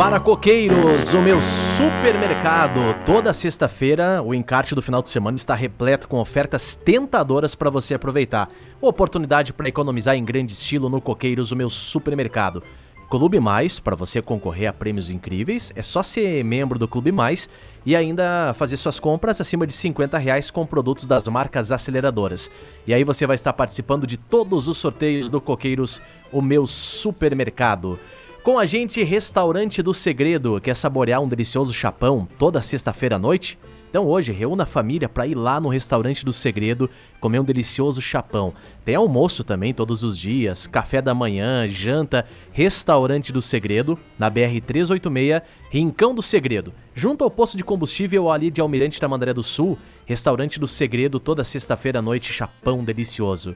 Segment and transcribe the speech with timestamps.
[0.00, 2.80] Para coqueiros, o meu supermercado.
[3.04, 7.92] Toda sexta-feira, o encarte do final de semana está repleto com ofertas tentadoras para você
[7.92, 8.48] aproveitar.
[8.80, 12.62] Oportunidade para economizar em grande estilo no Coqueiros, o meu supermercado.
[13.10, 17.46] Clube Mais, para você concorrer a prêmios incríveis, é só ser membro do Clube Mais
[17.84, 22.50] e ainda fazer suas compras acima de 50 reais com produtos das marcas aceleradoras.
[22.86, 26.00] E aí você vai estar participando de todos os sorteios do Coqueiros,
[26.32, 27.98] o meu supermercado.
[28.42, 33.58] Com a gente, Restaurante do Segredo, quer saborear um delicioso chapão toda sexta-feira à noite?
[33.90, 36.88] Então hoje, reúna a família para ir lá no Restaurante do Segredo
[37.20, 38.54] comer um delicioso chapão.
[38.82, 44.58] Tem almoço também todos os dias, café da manhã, janta, Restaurante do Segredo, na BR
[44.66, 46.72] 386, Rincão do Segredo.
[46.94, 51.44] Junto ao posto de combustível ali de Almirante Tamandaré do Sul, Restaurante do Segredo toda
[51.44, 53.54] sexta-feira à noite, chapão delicioso.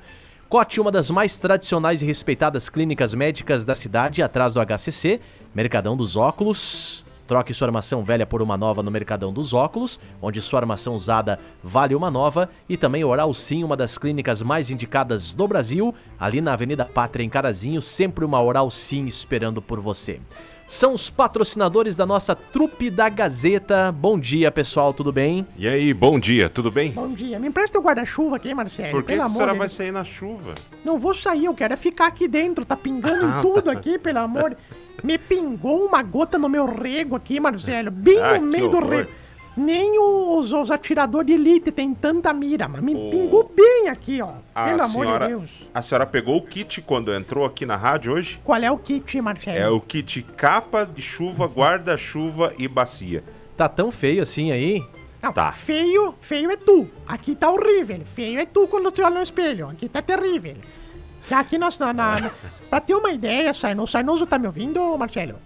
[0.49, 5.21] Cote, uma das mais tradicionais e respeitadas clínicas médicas da cidade, atrás do HCC,
[5.55, 7.05] Mercadão dos Óculos.
[7.27, 11.41] Troque sua armação velha por uma nova no Mercadão dos Óculos, onde sua armação usada
[11.63, 16.43] vale uma nova, e também Oral Sim, uma das clínicas mais indicadas do Brasil, ali
[16.43, 20.21] na Avenida Pátria em Carazinho, sempre uma Oral Sim esperando por você.
[20.67, 23.93] São os patrocinadores da nossa trupe da Gazeta.
[23.93, 25.47] Bom dia, pessoal, tudo bem?
[25.59, 26.91] E aí, bom dia, tudo bem?
[26.91, 27.39] Bom dia.
[27.39, 28.91] Me empresta o guarda-chuva aqui, Marcelo.
[28.91, 30.55] Por que pelo a amor senhora de vai sair na chuva?
[30.83, 32.65] Não vou sair, eu quero é ficar aqui dentro.
[32.65, 33.73] Tá pingando Ah, em tudo tá.
[33.73, 34.51] aqui, pelo amor.
[34.51, 34.57] de-
[35.07, 37.91] Me pingou uma gota no meu rego aqui, Marcelo.
[37.91, 39.11] Bem Ah, no que meio do rego.
[39.57, 43.11] Nem os, os atiradores de elite tem tanta mira, mas me Ô.
[43.11, 44.33] pingou bem aqui, ó.
[44.55, 45.51] A pelo amor senhora, de Deus.
[45.73, 48.41] a senhora pegou o kit quando entrou aqui na rádio hoje?
[48.43, 49.57] Qual é o kit, Marcelo?
[49.59, 53.23] É o kit capa de chuva, guarda-chuva e bacia.
[53.57, 54.83] Tá tão feio assim aí?
[55.23, 55.53] Não, Tá.
[55.53, 56.89] feio, feio é tu.
[57.07, 58.01] Aqui tá horrível.
[58.05, 59.69] Feio é tu quando você olha no espelho.
[59.71, 60.57] Aqui tá terrível.
[61.31, 62.31] Já aqui nós, na, na, na-
[62.69, 65.37] pra ter uma ideia, Sarnoso, Sarnoso tá me ouvindo, Marcelo?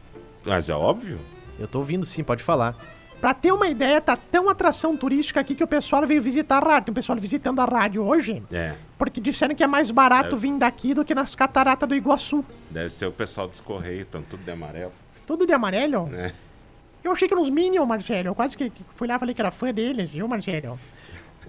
[0.47, 1.21] Mas é óbvio.
[1.61, 2.75] Eu tô ouvindo sim, pode falar.
[3.21, 6.61] Pra ter uma ideia, tá tão atração turística aqui que o pessoal veio visitar a
[6.61, 6.87] rádio.
[6.87, 10.57] Tem um pessoal visitando a rádio hoje, É, porque disseram que é mais barato vir
[10.57, 12.45] daqui do que nas cataratas do Iguaçu.
[12.71, 14.93] deve ser o pessoal dos Correios, estão tudo de amarelo.
[15.27, 16.07] Tudo de amarelo?
[16.07, 16.33] né?
[17.03, 18.29] Eu achei que eram os Minions, Marcelo.
[18.29, 20.79] Eu quase que, que fui lá e falei que era fã deles, viu, Marcelo?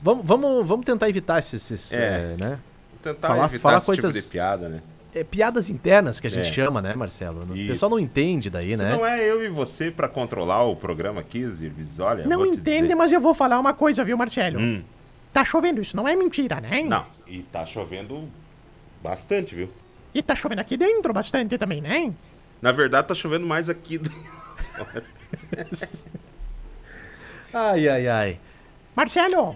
[0.01, 2.35] Vamos, vamos, vamos tentar evitar esses, esses, É.
[2.39, 2.59] é, né?
[3.03, 4.81] Tentar Falar- evitar falar esse coisas- tipo de piada, né?
[5.19, 6.53] É, piadas internas que a gente É.
[6.53, 7.45] chama, né, Marcelo?
[7.49, 7.67] O Isso.
[7.67, 8.91] pessoal não entende daí, Se né?
[8.91, 12.95] não é eu e você pra controlar o programa aqui, Zirvis, olha, não entende, dizer.
[12.95, 14.59] mas eu vou falar uma coisa, viu, Marcelo?
[14.59, 14.81] Hum.
[15.33, 16.83] Tá chovendo isso, não é mentira, né?
[16.83, 18.27] Não, e tá chovendo
[19.03, 19.69] bastante, viu?
[20.13, 22.13] E tá chovendo aqui dentro bastante também, né?
[22.61, 23.97] Na verdade, tá chovendo mais aqui.
[23.97, 24.11] do-
[27.53, 28.39] Ai, ai, ai.
[28.95, 29.55] Marcelo!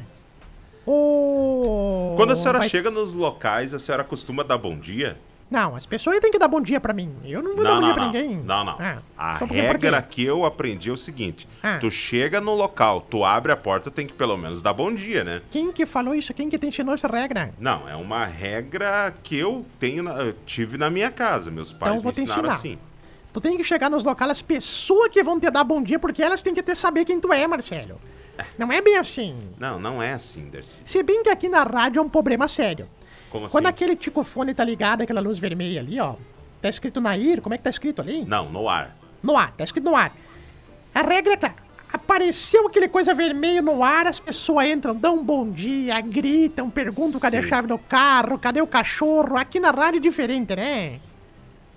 [0.86, 2.14] O...
[2.18, 5.18] Quando a senhora vai- chega nos locais, a senhora costuma dar bom dia?
[5.54, 7.16] Não, as pessoas têm que dar bom dia pra mim.
[7.24, 8.38] Eu não vou dar bom dia pra ninguém.
[8.38, 8.76] Não, não.
[8.80, 11.78] Ah, a então regra que eu aprendi é o seguinte: Ah.
[11.80, 15.24] tu chega no local, tu abre a porta, tem que pelo menos dar bom dia,
[15.24, 15.44] né?
[15.52, 16.34] Quem que falou isso?
[16.34, 17.54] Quem que te ensinou essa regra?
[17.60, 21.52] Não, é uma regra que eu tenho, na- eu tive na minha casa.
[21.52, 22.54] Meus pais Então me ensinaram ensinar.
[22.56, 22.80] assim.
[23.32, 26.24] Tu tem que chegar nos locais, as pessoas que vão te dar bom dia, porque
[26.24, 28.02] elas têm que ter saber quem tu é, Marcelo.
[28.58, 29.38] Não é bem assim.
[29.60, 30.80] Não, não é assim, Darcy.
[30.84, 32.88] Se bem que aqui na rádio é um problema sério.
[33.34, 33.52] Como assim?
[33.54, 36.14] Quando aquele ticofone tá ligado, aquela luz vermelha ali, ó.
[36.62, 38.24] Tá escrito Nair, como é que tá escrito ali?
[38.24, 38.96] Não, no ar.
[39.24, 40.16] No ar, tá escrito no ar.
[40.94, 41.56] A regra é clara.
[41.92, 47.20] Apareceu aquele coisa vermelha no ar, as pessoas entram, dão um bom dia, gritam, perguntam
[47.20, 47.48] cadê a Sim.
[47.48, 49.36] chave do carro, cadê o cachorro.
[49.36, 51.00] Aqui na rádio é diferente, né?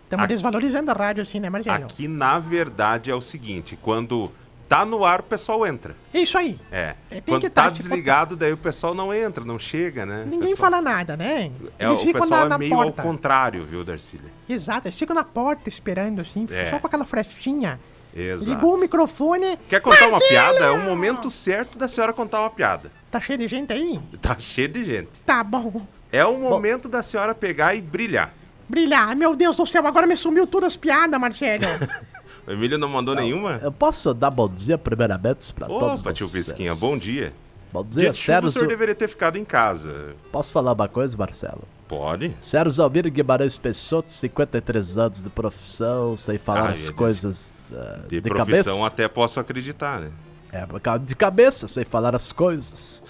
[0.05, 1.85] Estamos desvalorizando a rádio assim, né, Marcelo?
[1.85, 4.31] Aqui, na verdade, é o seguinte: quando
[4.69, 5.95] tá no ar, o pessoal entra.
[6.13, 6.59] É isso aí.
[6.71, 6.95] É.
[7.11, 10.05] É, tem Quando que tá tá, tipo- desligado, daí o pessoal não entra, não chega,
[10.07, 10.25] né?
[10.25, 11.51] Ninguém pessoal- fala nada, né?
[11.79, 13.03] É, o pessoal na, é na meio porta.
[13.03, 14.31] ao contrário, viu, Darcília?
[14.49, 16.71] Exato, eles ficam na porta esperando, assim, É.
[16.71, 17.79] só com aquela frestinha.
[18.15, 18.49] Exato.
[18.51, 19.59] Ligou o microfone.
[19.69, 20.31] Quer contar uma Marcelo!
[20.31, 20.65] piada?
[20.65, 22.91] É o momento certo da senhora contar uma piada.
[23.11, 24.01] Tá cheio de gente aí?
[24.23, 25.11] Tá cheio de gente.
[25.27, 25.87] Tá bom.
[26.11, 28.33] É o momento da senhora pegar e brilhar.
[28.69, 29.15] Brilhar.
[29.15, 31.63] Meu Deus do céu, agora me sumiu todas as piadas, Marcelo.
[32.47, 33.59] O Emílio não mandou nenhuma?
[33.63, 36.47] Eu posso dar bom dia primeiramente pra todos Opa, tio vocês?
[36.47, 37.33] Pisquinha, bom dia.
[37.73, 38.51] Bom Dia dia, chuva, o Sérgio.
[38.51, 40.15] senhor deveria ter ficado em casa.
[40.31, 41.63] Posso falar uma coisa, Marcelo?
[41.89, 42.35] Pode?
[42.41, 48.01] Sérgio Almiro Guimarães Peixoto, 53 anos de profissão, sei falar Ah, as eu coisas ah,
[48.09, 48.87] De, de, profissão cabeça.
[48.87, 50.11] até posso acreditar, né?
[50.53, 50.65] É,
[50.99, 53.03] de cabeça, sei falar as coisas.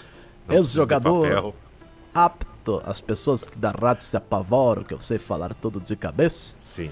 [0.49, 1.55] Não Ex-jogador.
[2.15, 6.57] Apto, as pessoas que da rádio se apavoram, que eu sei falar tudo de cabeça.
[6.59, 6.91] Sim.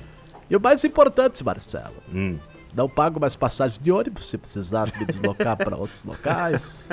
[0.48, 2.38] E o mais importante, Marcelo, Hum.
[2.74, 6.88] não pago mais passagem de ônibus se precisar me deslocar para outros locais.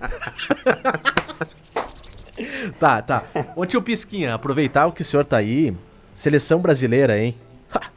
[2.78, 3.24] tá, tá.
[3.56, 5.74] Ô tio Pisquinha, aproveitar o que o senhor tá aí.
[6.14, 7.34] Seleção brasileira, hein?
[7.74, 7.90] Ha!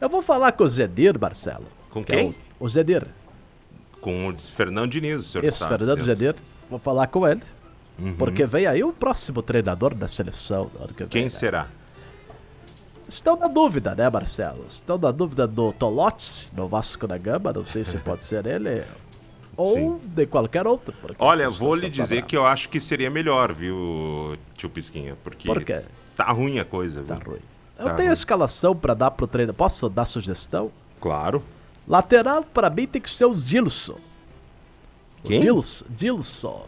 [0.00, 1.66] Eu vou falar com o Zedir, Marcelo.
[1.90, 2.34] Com que é quem?
[2.60, 3.06] o, o Zedir.
[4.00, 5.78] Com o Fernando Diniz, o senhor Isso, sabe.
[5.78, 6.04] Fernando?
[6.04, 6.36] Zedir.
[6.68, 7.42] Vou falar com ele.
[7.98, 8.14] Uhum.
[8.16, 10.70] Porque vem aí o próximo treinador da seleção.
[10.74, 11.30] na hora que vem, Quem né?
[13.12, 14.64] Estão na dúvida, né, Marcelo?
[14.68, 18.82] Estão na dúvida do Tolotes, no Vasco da Gama, não sei se pode ser ele
[19.56, 20.00] ou Sim.
[20.04, 20.94] de qualquer outro.
[21.18, 25.16] Olha, vou lhe dizer que eu acho que seria melhor, viu, tio Pisquinha?
[25.22, 25.82] Porque Por quê?
[26.16, 27.16] tá ruim a coisa, viu?
[27.16, 27.38] Tá ruim.
[27.78, 28.12] Eu Tá tenho ruim.
[28.14, 29.52] escalação pra dar pro treino.
[29.52, 30.70] Posso dar sugestão?
[31.00, 31.42] Claro.
[31.86, 33.96] Lateral, pra mim, tem que ser o Gilson.
[35.24, 35.38] Quem?
[35.38, 35.42] O
[35.96, 36.66] Gilson.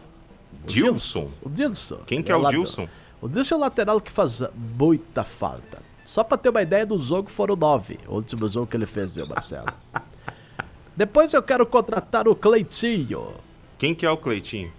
[0.67, 1.29] Gilson.
[1.41, 1.97] O Dilson.
[2.05, 2.47] Quem que é o.
[2.49, 2.87] Dilson?
[3.21, 4.43] O Dilson é o lateral que faz
[4.77, 5.84] muita falta.
[6.05, 7.99] Só pra ter uma ideia do jogo, foram nove.
[8.07, 9.65] O último jogo que ele fez, viu, Marcelo?
[10.95, 13.33] Depois eu quero contratar o Cleitinho.
[13.77, 14.71] Quem que é o Cleitinho?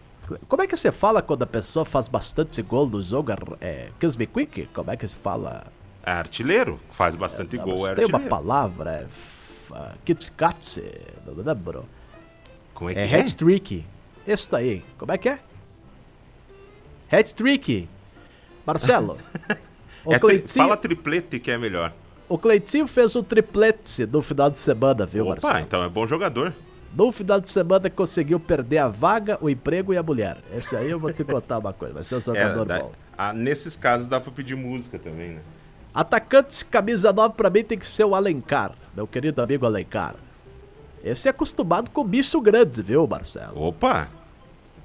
[0.49, 3.33] Como é que você fala quando a pessoa faz bastante gol no jogo?
[3.61, 4.67] É, Kiss Me Quick?
[4.73, 5.67] Como é que se fala?
[6.03, 6.81] É artilheiro.
[6.91, 8.29] Faz bastante Não, gol, é tem uma artilheiro.
[8.31, 9.07] palavra, é
[9.73, 10.83] ah, Kit Kat,
[11.27, 11.85] não me lembro.
[12.73, 13.21] Como é que É é?
[13.21, 13.85] hat-trick.
[14.27, 14.85] Isso aí.
[14.99, 15.41] Como é que é?
[17.11, 17.89] Hat-trick.
[18.65, 19.19] Marcelo.
[20.15, 21.93] É tri- Fala triplete que é melhor.
[22.29, 25.59] o Cleitinho fez o triplete no final de semana, viu, Opa, Marcelo?
[25.65, 26.53] então é bom jogador.
[26.97, 30.39] No final de semana conseguiu perder a vaga, o emprego e a mulher.
[30.55, 32.93] Esse aí eu vou te contar uma coisa, vai ser um É, jogador dá- bom.
[33.19, 35.41] ah, nesses casos dá pra pedir música também, né?
[35.93, 40.15] Atacante camisa 9 pra mim tem que ser o Alencar, meu querido amigo Alencar.
[41.05, 43.63] Esse é acostumado com bicho grande, viu, Marcelo?
[43.63, 44.09] Opa!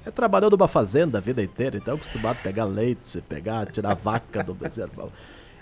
[0.04, 3.94] É trabalhou numa fazenda a vida inteira, então é acostumado a pegar leite, pegar, tirar
[3.94, 5.12] vaca do bezerro.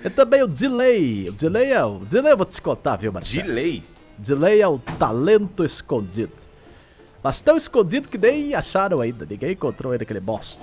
[0.03, 1.29] E também o Delay.
[1.29, 1.99] O Delay é o.
[1.99, 3.47] Delay eu vou te contar, viu, Marcelo?
[3.47, 3.83] Delay.
[4.17, 6.33] Delay é o talento escondido.
[7.23, 9.27] Mas tão escondido que nem acharam ainda.
[9.29, 10.59] Ninguém encontrou ele, aquele bosta.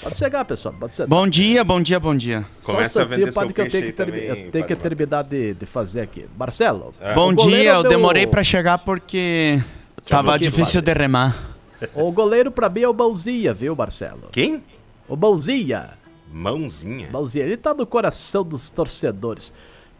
[0.00, 0.72] Pode chegar, pessoal.
[0.78, 1.04] Pode ser.
[1.08, 2.44] Bom dia, bom dia, bom dia.
[2.60, 5.24] Só Começa um instantinho, padre, que eu tenho que, termi- também, eu tenho que terminar
[5.24, 6.26] de, de fazer aqui.
[6.38, 6.94] Marcelo.
[7.12, 9.60] Bom o goleiro dia, eu meu- demorei pra chegar porque
[10.08, 10.94] tava pouquinho, difícil padre.
[10.94, 11.55] de remar.
[11.94, 14.28] O goleiro pra mim é o Mãozinha, viu, Marcelo?
[14.32, 14.62] Quem?
[15.08, 15.90] O Mãozinha.
[16.30, 17.10] Mãozinha.
[17.10, 19.52] Mãozinha, ele tá no coração dos torcedores.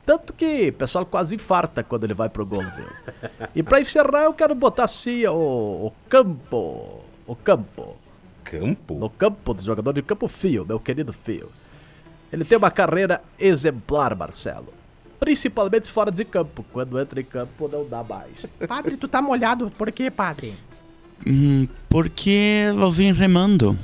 [0.04, 2.86] Tanto que o pessoal quase infarta quando ele vai pro gol, viu?
[3.54, 7.00] E pra encerrar, eu quero botar assim o, o campo.
[7.26, 7.96] O campo.
[8.44, 8.94] Campo?
[8.94, 11.50] No campo do jogador de campo Fio, meu querido Fio.
[12.32, 14.72] Ele tem uma carreira exemplar, Marcelo.
[15.18, 16.64] Principalmente fora de campo.
[16.72, 18.46] Quando entra em campo, não dá mais.
[18.68, 20.54] Padre, tu tá molhado, por quê, padre?
[21.26, 23.78] Hum, porque eu vim remando.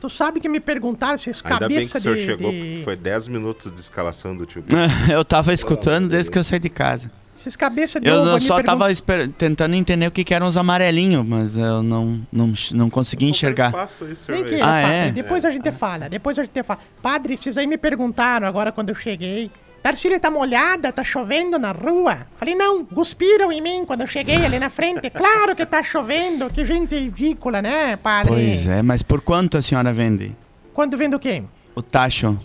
[0.00, 2.50] Tu sabe que me perguntaram se esse Ainda bem que cabeça o senhor de, chegou,
[2.50, 4.64] de- porque foi 10 minutos de escalação do tio.
[5.12, 7.10] Eu tava escutando desde que eu saí de casa.
[7.36, 10.56] Esses cabeça de Eu ovo só tava esper- tentando entender o que, que eram os
[10.58, 13.72] amarelinhos, mas eu não, não, não consegui enxergar.
[14.10, 14.26] Isso.
[14.30, 15.10] Vem aqui, Ah, é?
[15.12, 16.80] depois a gente fala, depois a gente fala.
[17.02, 19.50] Padre, vocês aí me perguntaram agora quando eu cheguei.
[19.82, 22.26] Darcília tá molhada, tá chovendo na rua.
[22.36, 25.08] Falei, não, cuspiram em mim quando eu cheguei ali na frente.
[25.10, 28.32] Claro que tá chovendo, que gente ridícula, né, padre?
[28.32, 30.36] Pois é, mas por quanto a senhora vende?
[30.74, 31.42] Quando vendo o quê?
[31.74, 32.38] O tacho.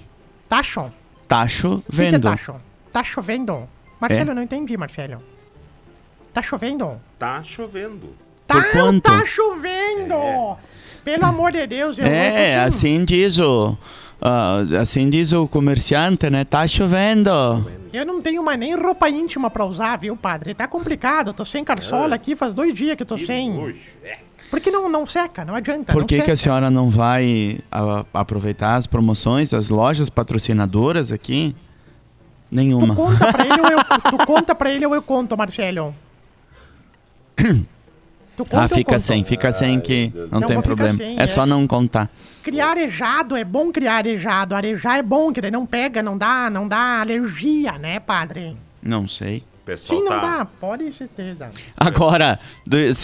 [0.47, 0.91] Tacho?
[1.27, 2.21] Tacho O que é vendo.
[2.29, 2.55] tacho?
[2.91, 3.67] Tá chovendo.
[3.99, 4.31] Marcelo, É?
[4.31, 5.21] eu não entendi, Marcelo.
[6.33, 7.01] Tá chovendo?
[7.19, 8.15] Tá chovendo.
[8.47, 9.01] Tá, Por quanto?
[9.01, 10.57] tá chovendo!
[11.03, 13.77] Pelo amor de Deus, eu É, assim diz o.
[14.21, 16.43] ah, assim diz o comerciante, né?
[16.43, 17.29] Tá chovendo.
[17.93, 20.53] Eu não tenho mais nem roupa íntima pra usar, viu, padre?
[20.53, 23.51] Tá complicado, eu tô sem carçola aqui, faz dois dias que eu tô Que sem.
[23.53, 23.75] nojo.
[24.03, 24.17] É.
[24.49, 25.91] Porque não, não seca, não adianta.
[25.93, 31.11] Por não que, que a senhora não vai a- aproveitar as promoções, as lojas patrocinadoras
[31.11, 31.55] aqui?
[32.49, 32.95] Tu Nenhuma.
[32.95, 33.79] conta pra ele ou eu,
[34.11, 35.95] tu conta pra ele ou eu conto, Marcelo?
[38.35, 40.97] Tu conta Ah, ou eu fica sem, fica sem que não, Não, tem ficar problema.
[40.97, 41.27] sem, é, é.
[41.27, 42.09] só não contar.
[42.43, 44.53] Criar arejado é bom criar arejado.
[44.55, 48.55] Arejar é bom, que daí não pega, não dá, não dá alergia, né, padre?
[48.83, 49.43] Não sei.
[49.65, 50.37] Pessoal Sim, não tá.
[50.37, 51.49] dá, pode certeza.
[51.75, 52.39] Agora,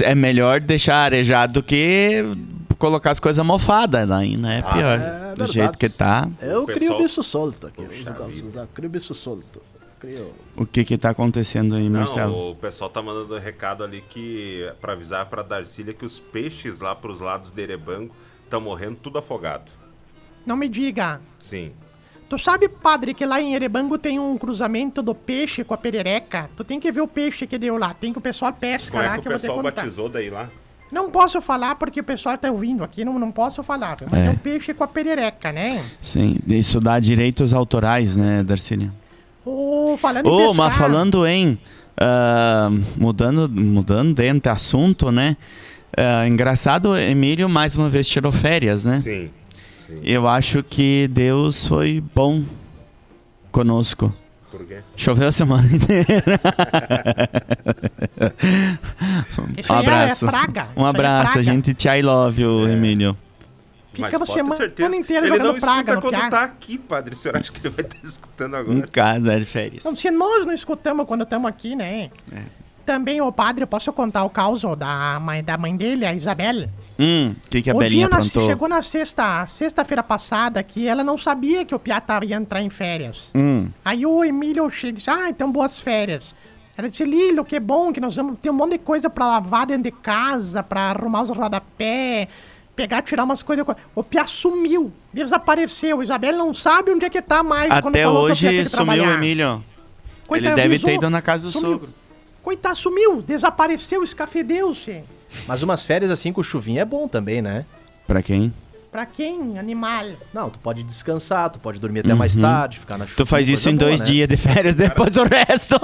[0.03, 2.23] é melhor deixar arejado do que
[2.77, 4.59] colocar as coisas mofadas daí, né?
[4.59, 4.99] É pior.
[4.99, 5.51] é do verdade.
[5.53, 6.27] jeito que tá.
[6.39, 7.81] Eu crio pessoal- bicho solto aqui.
[7.81, 9.59] Eu crio bicho solto.
[10.01, 10.33] Crio.
[10.57, 12.31] O que que tá acontecendo aí, Marcelo?
[12.31, 16.17] Não, o pessoal tá mandando um recado ali que para avisar pra Darcília que os
[16.17, 18.11] peixes lá pros lados de Erebango
[18.43, 19.71] estão morrendo tudo afogado.
[20.43, 21.21] Não me diga.
[21.37, 21.71] Sim.
[22.27, 26.49] Tu sabe, padre, que lá em Erebango tem um cruzamento do peixe com a perereca?
[26.57, 27.93] Tu tem que ver o peixe que deu lá.
[27.93, 29.63] Tem que o pessoal pesca Como lá é que que o eu vou te pessoal
[29.63, 30.49] batizou daí lá?
[30.91, 33.95] Não posso falar porque o pessoal tá ouvindo aqui, não, não posso falar.
[34.09, 34.25] Mas É.
[34.27, 35.85] é um peixe com a perereca, né?
[36.01, 38.91] Sim, isso dá direitos autorais, né, Darcília?
[39.93, 41.57] Ô, falando em mas falando em.
[41.99, 45.35] ah, mudando, mudando dentro do assunto, né?
[45.97, 48.95] Ah, engraçado, Emílio mais uma vez tirou férias, né?
[48.97, 49.29] Sim.
[49.77, 49.99] Sim.
[50.03, 52.43] Eu acho que Deus foi bom
[53.51, 54.13] conosco.
[54.49, 54.79] Por quê?
[54.95, 56.39] Choveu a semana inteira.
[59.57, 60.25] Isso Um é- abraço.
[60.25, 60.67] É praga.
[60.75, 61.43] Um é abraço, a praga.
[61.43, 62.73] gente te I love you, É.
[62.73, 63.17] Emílio.
[63.93, 64.95] Fica Mas você pode ter semana certeza.
[64.95, 67.13] inteira Ele jogando não praga escuta no quando tá aqui, padre.
[67.13, 68.87] O senhor acha que ele vai estar escutando Em agora?
[68.87, 69.83] casa, é de férias.
[69.83, 72.09] Não, se nós não escutamos quando estamos aqui, né?
[72.31, 72.43] É.
[72.85, 76.69] Também, ô padre, eu posso contar o caos da mãe, da mãe dele, a Isabel?
[76.99, 78.45] Hum, o que, que a o Belinha dia aprontou?
[78.47, 82.61] chegou na sexta, sexta-feira passada que ela não sabia que o Piá tava, ia entrar
[82.61, 83.31] em férias.
[83.35, 86.33] Hum, Aí o Emílio chega e disse, ah, então boas férias.
[86.77, 89.67] Ela disse, Lilo, que bom que nós vamos ter um monte de coisa pra lavar
[89.67, 92.27] dentro de casa, pra arrumar os rodapé,
[92.81, 93.65] pegar, tirar umas coisas.
[93.95, 96.01] O Piá sumiu, desapareceu.
[96.01, 97.79] Isabel não sabe onde é que tá mais.
[97.79, 99.11] quando até hoje sumiu o.
[99.11, 99.63] Emílio.
[100.27, 101.71] Coitado, Ele deve avisou, ter ido na casa do sumiu.
[101.73, 101.89] sogro.
[102.41, 105.03] Coitado, sumiu, desapareceu, escafedeu-se.
[105.47, 107.65] Mas umas férias assim com chuvinha é bom também, né?
[108.07, 108.53] Pra quem?
[108.91, 110.05] Pra quem, animal?
[110.33, 113.13] Não, tu pode descansar, tu pode dormir até mais tarde, ficar na chuva.
[113.21, 113.25] Uhum.
[113.25, 115.75] Tu faz isso em dois dias de férias, depois o resto.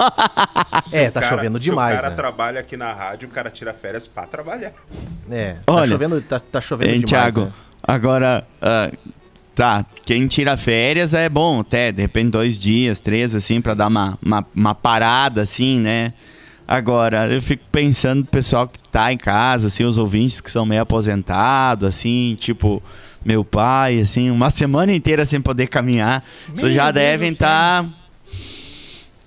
[0.92, 2.16] É, tá cara- chovendo se demais, o cara né?
[2.18, 4.74] trabalha aqui na rádio, o cara tira férias pra trabalhar.
[5.32, 7.46] É, Olha, tá chovendo, tá, tá chovendo Hein, demais, Thiago?
[7.46, 7.54] né?
[7.82, 8.92] Agora, ah,
[9.56, 13.88] tá, quem tira férias é bom, até, de repente dois dias, três, assim, pra dar
[13.88, 16.12] uma, uma, uma parada, assim, né?
[16.68, 20.66] Agora, eu fico pensando no pessoal que tá em casa, assim, os ouvintes que são
[20.66, 22.84] meio aposentados, assim, tipo,
[23.24, 26.24] meu pai, assim, uma semana inteira sem poder caminhar.
[26.48, 27.86] Vocês Meu já Deus devem estar.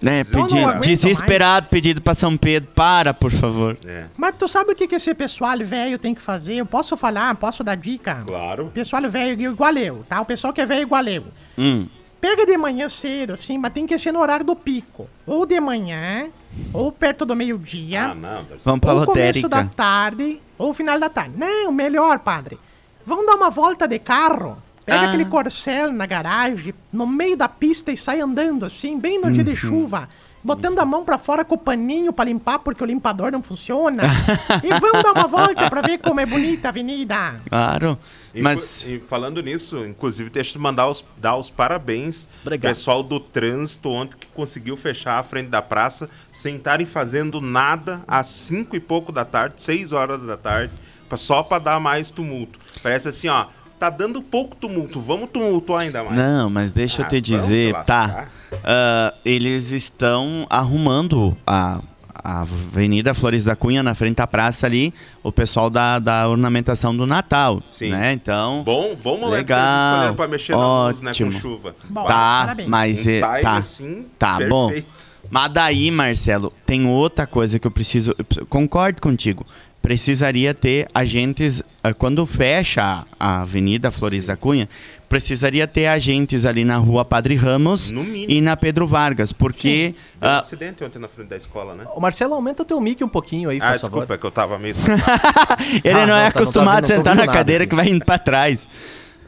[0.02, 3.76] né, Eu não pedindo, desesperado, pedido pra São Pedro, para, por favor.
[3.86, 6.56] É, Mas tu sabe o que, que esse pessoal velho tem que fazer?
[6.56, 8.22] Eu posso falar, posso dar dica?
[8.26, 8.70] claro.
[8.74, 10.20] Pessoal velho igual eu, tá?
[10.20, 11.24] O pessoal que é velho igual eu.
[11.56, 11.86] Hum,
[12.20, 15.08] Pega de manhã cedo, assim, mas tem que ser no horário do pico.
[15.26, 16.28] Ou de manhã,
[16.72, 18.06] ou perto do meio-dia.
[18.10, 19.74] Ah, não, vamos pra ou começo da lotérica.
[19.76, 21.32] tarde, ou final da tarde.
[21.36, 22.58] Não, melhor, padre.
[23.06, 24.56] Vamos dar uma volta de carro.
[24.84, 25.08] Pega Ah.
[25.08, 29.44] aquele corcel na garagem, no meio da pista e sai andando, assim, bem no dia
[29.44, 29.56] de Uhum.
[29.56, 30.08] chuva.
[30.42, 34.02] Botando a mão pra fora com o paninho pra limpar, porque o limpador não funciona.
[34.64, 37.34] e vamos dar uma volta pra ver como é bonita a avenida.
[37.48, 37.98] Claro.
[38.34, 38.84] E, Mas.
[38.86, 42.70] e falando nisso, inclusive, deixa eu mandar os, dar os parabéns Obrigado.
[42.70, 48.02] pessoal do trânsito ontem que conseguiu fechar a frente da praça sem estarem fazendo nada
[48.06, 50.72] às 5 e pouco da tarde, 6 horas da tarde,
[51.16, 52.58] só para dar mais tumulto.
[52.82, 53.46] Parece assim, ó,
[53.80, 56.16] tá dando pouco tumulto, vamos tumultuar ainda mais.
[56.16, 58.28] Não, mas deixa eu Ah, te vamos dizer, tá.
[58.62, 61.80] ah, eles estão arrumando a,
[62.14, 66.96] a Avenida Flores da Cunha na frente da praça ali, o pessoal da, da ornamentação
[66.96, 67.62] do Natal.
[67.68, 67.90] Sim.
[67.90, 68.12] Né?
[68.12, 68.62] Então.
[68.64, 71.32] Bom, bom momento Legal, que eles escolheram pra mexer na luz, né, com ótimo.
[71.32, 71.74] chuva.
[71.88, 72.68] Bom, Tá, parabéns.
[72.68, 73.56] mas Um é, time tá.
[73.56, 74.68] assim, Tá bom.
[74.68, 75.10] perfeito.
[75.30, 78.14] Mas daí, Marcelo, tem outra coisa que eu preciso.
[78.36, 79.46] eu concordo contigo.
[79.80, 81.62] Precisaria ter agentes.
[81.82, 84.68] ah, Quando fecha a Avenida Flores da Cunha,
[85.10, 87.90] precisaria ter agentes ali na rua Padre Ramos
[88.28, 89.32] e na Pedro Vargas.
[89.32, 89.94] Porque.
[90.20, 91.84] Deu um acidente ontem na frente da escola, né?
[91.94, 93.80] Ô, Marcelo, aumenta o teu mic um pouquinho aí, por Ah, favor.
[93.90, 94.74] desculpa, é que eu tava meio...
[95.84, 97.26] ele Ah, não, é não, tá- não tô acostumado vendo- a não tô sentar vendo
[97.26, 97.70] na cadeira aqui.
[97.70, 98.68] que vai indo pra trás.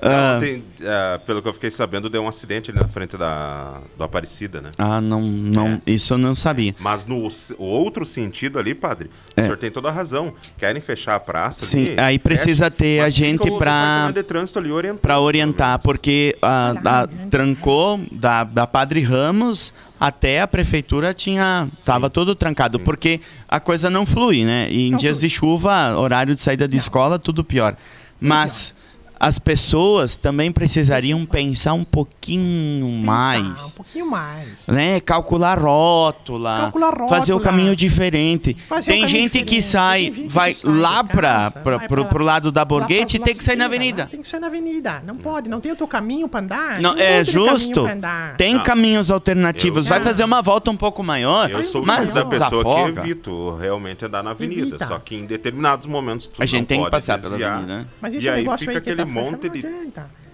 [0.04, 3.78] Ah, Ontem, ah, pelo que eu fiquei sabendo, deu um acidente ali na frente da,
[3.96, 4.72] do Aparecida, né?
[4.76, 6.74] ah, não, não, isso eu não sabia.
[6.80, 9.40] Mas no outro sentido ali, padre, É.
[9.40, 10.34] o senhor tem toda a razão.
[10.58, 15.00] Querem fechar a praça Sim, ali, aí precisa ter mas a gente orientando.
[15.00, 22.10] Pra orientar, porque a, a- trancou da, da Padre Ramos até a prefeitura tinha tava
[22.10, 24.66] todo trancado, porque a coisa não flui, né?
[24.68, 25.28] E em Não dias flui.
[25.28, 27.76] de chuva, horário de saída de escola, tudo pior.
[28.20, 28.74] Mas
[29.22, 33.72] as pessoas também precisariam pensar um pouquinho um mais.
[33.76, 34.66] pouquinho mais.
[34.66, 34.98] Né?
[35.00, 37.08] Calcular rótula, Calcular rótula.
[37.08, 38.56] fazer o caminho diferente.
[38.68, 41.04] Fazer um tem caminho gente que diferente, sai, tem gente vai que sai lá casa,
[41.14, 43.66] pra, vai pro, pra pro lá- lado da Lá Borghetti e tem que sair na
[43.66, 44.06] avenida.
[44.10, 45.02] Tem que sair na avenida.
[45.06, 46.80] Não pode, não tem outro caminho pra andar.
[46.80, 47.86] Não, um é justo.
[47.86, 48.36] andar.
[48.36, 48.62] Tem Não.
[48.64, 49.86] caminhos alternativos.
[49.86, 52.92] Eu- Vai fazer uma volta um pouco maior, Eu sou o mas da pessoa desafoga.
[52.92, 54.62] que evito realmente andar na avenida.
[54.62, 54.86] Evita.
[54.86, 57.52] Só que em determinados momentos tu A gente não tem que passar pela desviar.
[57.58, 57.86] avenida, né?
[58.00, 59.62] Mas esse E aí negócio fica aí que aquele tá fechando monte não de,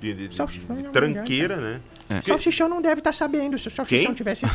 [0.01, 1.81] de, de- de- tranqueira, né?
[2.09, 2.21] É.
[2.21, 3.59] Que- Salsichão não deve estar sabendo.
[3.59, 4.15] Se o salsichão Quem?
[4.15, 4.47] tivesse...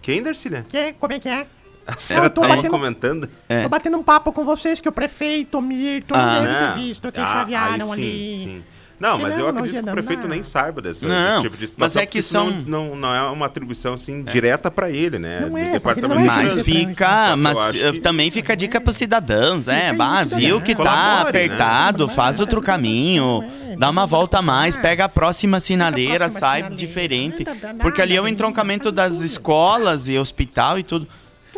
[0.00, 0.64] Quem, Darcília?
[0.68, 1.46] Que, como é que é?
[1.86, 3.30] A senhora tava batendo- comentando?
[3.48, 3.62] É.
[3.62, 6.74] Tô batendo um papo com vocês que o prefeito, o Mirto, Ah, não deve ter
[6.80, 8.38] visto que Ah, chavearam aí sim, ali.
[8.44, 8.64] sim.
[9.00, 11.62] Não, mas não, eu acredito que o prefeito nem saiba dessa, Não, desse tipo de
[11.62, 12.02] mas situação.
[12.02, 15.40] é que são- Não, não é uma atribuição, assim, direta pra ele, né?
[15.40, 18.30] Não Do é, porque departamento ele não de é Mas fica, mas eh, que- também
[18.30, 19.92] fica a dica pros cidadãos, né?
[19.92, 21.28] Bah, viu que tá Colabore, né?
[21.28, 24.80] apertado, Mas faz é, outro é, caminho, é, dá uma é, volta a mais, é.
[24.80, 26.76] pega a próxima sinaleira, próxima sai sinaleira.
[26.76, 27.44] diferente.
[27.80, 31.06] Porque ali é o entroncamento das escolas e hospital e tudo.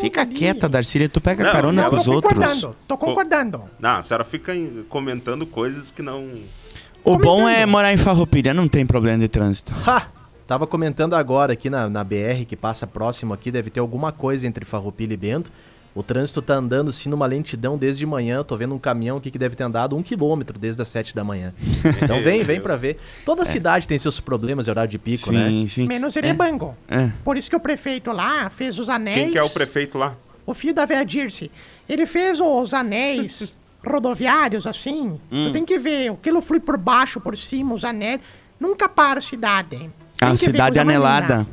[0.00, 2.32] Fica quieta, Darcília, tu pega Não, carona com tô os outros.
[2.32, 3.62] concordando, tô concordando.
[3.78, 4.52] Não, a senhora fica
[4.88, 6.26] comentando coisas que não...
[7.04, 7.71] O bom é Comentando.
[7.71, 9.73] morar em Farroupilha, não tem problema de trânsito.
[9.87, 10.07] Ha!
[10.47, 14.47] Tava comentando agora aqui na, na BR que passa próximo aqui, deve ter alguma coisa
[14.47, 15.50] entre Farroupilha e Bento.
[15.95, 18.37] O trânsito tá andando sim numa lentidão desde manhã.
[18.37, 21.14] Eu tô vendo um caminhão aqui que deve ter andado um quilômetro desde as sete
[21.14, 21.52] da manhã.
[22.00, 22.99] Então vem, vem pra ver.
[23.25, 25.49] Toda cidade tem seus problemas de horário de pico, né?
[25.49, 25.87] Sim, sim.
[25.88, 26.76] Menos Erebango.
[26.88, 27.11] É.
[27.25, 29.16] Por isso que o prefeito lá fez os anéis.
[29.16, 30.16] Quem que é o prefeito lá?
[30.47, 31.50] O filho da Vera Dirce.
[31.88, 33.54] Ele fez os anéis
[33.87, 35.18] rodoviários, assim.
[35.32, 35.46] Hum.
[35.46, 36.10] Tu tem que ver.
[36.12, 38.20] Aquilo flui por baixo, por cima, os anéis.
[38.58, 39.70] Nunca para a cidade.
[39.78, 41.37] Tem A ver, cidade anelada.
[41.38, 41.46] linda.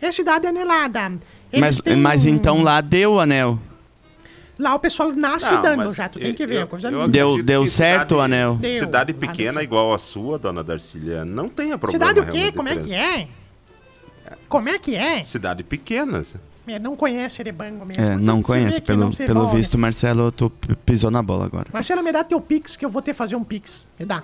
[0.00, 1.12] É cidade anelada.
[1.52, 3.58] Eles Mas, têm mas um- então lá deu o anel.
[4.58, 6.08] Lá o pessoal nasce Não, dando já.
[6.08, 6.62] Tu tem eu- que ver.
[6.62, 7.08] eu- coisa eu.
[7.08, 8.54] Deu- deu certo o anel?
[8.56, 8.84] Deu.
[8.84, 9.62] Cidade pequena deu.
[9.64, 12.52] igual a sua, dona Darcília, não tenha problema Cidade o quê?
[12.52, 13.28] Como é que é?
[14.48, 15.22] Como é que é?
[15.22, 16.22] Cidade pequena.
[16.66, 18.02] É, Não conhece Erebango mesmo.
[18.02, 18.80] É, não conhece.
[18.80, 20.50] Pelo, não pelo visto, Marcelo, tu
[20.86, 21.66] pisou na bola agora.
[21.72, 23.86] Marcelo, me dá teu Pix que eu vou ter que fazer um Pix.
[23.98, 24.22] Me dá.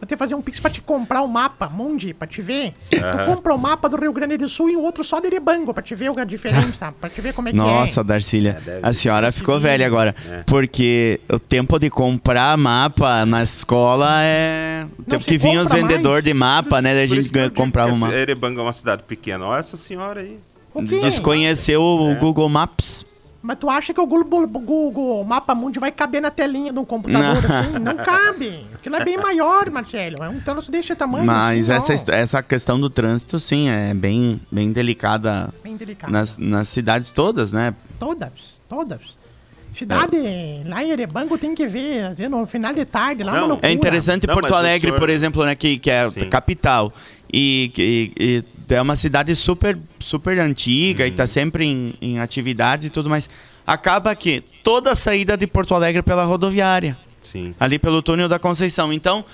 [0.00, 2.74] Vou ter que fazer um Pix pra te comprar o mapa, Mundi, pra te ver.
[2.90, 5.72] Tu compra o mapa do Rio Grande do Sul e o outro só de Erebango,
[5.72, 8.04] pra te ver a diferença, pra te ver como é que Nossa, é.
[8.04, 10.14] Darcília, deve a senhora ficou velha agora.
[10.28, 10.42] É.
[10.42, 14.86] Porque o tempo de comprar mapa na escola é.
[14.98, 16.94] O tempo que vinha os vendedores de mapa, né?
[16.94, 18.14] Da gente comprava um esse mapa.
[18.14, 19.46] Erebanga é uma cidade pequena.
[19.46, 20.38] Olha essa senhora aí.
[20.82, 23.04] Desconheceu o Google Maps.
[23.42, 27.42] Mas tu acha que o Google, Google Mapa Mundi vai caber na telinha do computador
[27.42, 27.58] Não.
[27.58, 27.72] assim?
[27.78, 28.64] Não cabe.
[28.74, 30.22] Aquilo é bem maior, Marcelo.
[30.24, 31.26] É um troço desse tamanho.
[31.26, 36.10] Mas assim, essa, essa questão do trânsito, sim, é bem, bem delicada Bem delicado.
[36.10, 37.74] nas, nas cidades todas, né?
[37.98, 38.32] Todas,
[38.66, 39.00] todas.
[39.74, 40.16] Cidade,
[40.66, 43.58] lá em Erebango tem que ver, às vezes no final de tarde, lá Não.
[43.60, 46.28] É interessante Não, Porto Alegre, senhor- por exemplo, né, que, que é Sim.
[46.30, 46.92] capital.
[47.30, 51.16] E, e- e é uma cidade super, super antiga e Uhum.
[51.16, 53.28] tá sempre em, em atividades e tudo mais.
[53.66, 57.54] Acaba que toda a saída de Porto Alegre é pela rodoviária, Sim.
[57.58, 58.92] ali pelo túnel da Conceição.
[58.92, 59.24] Então,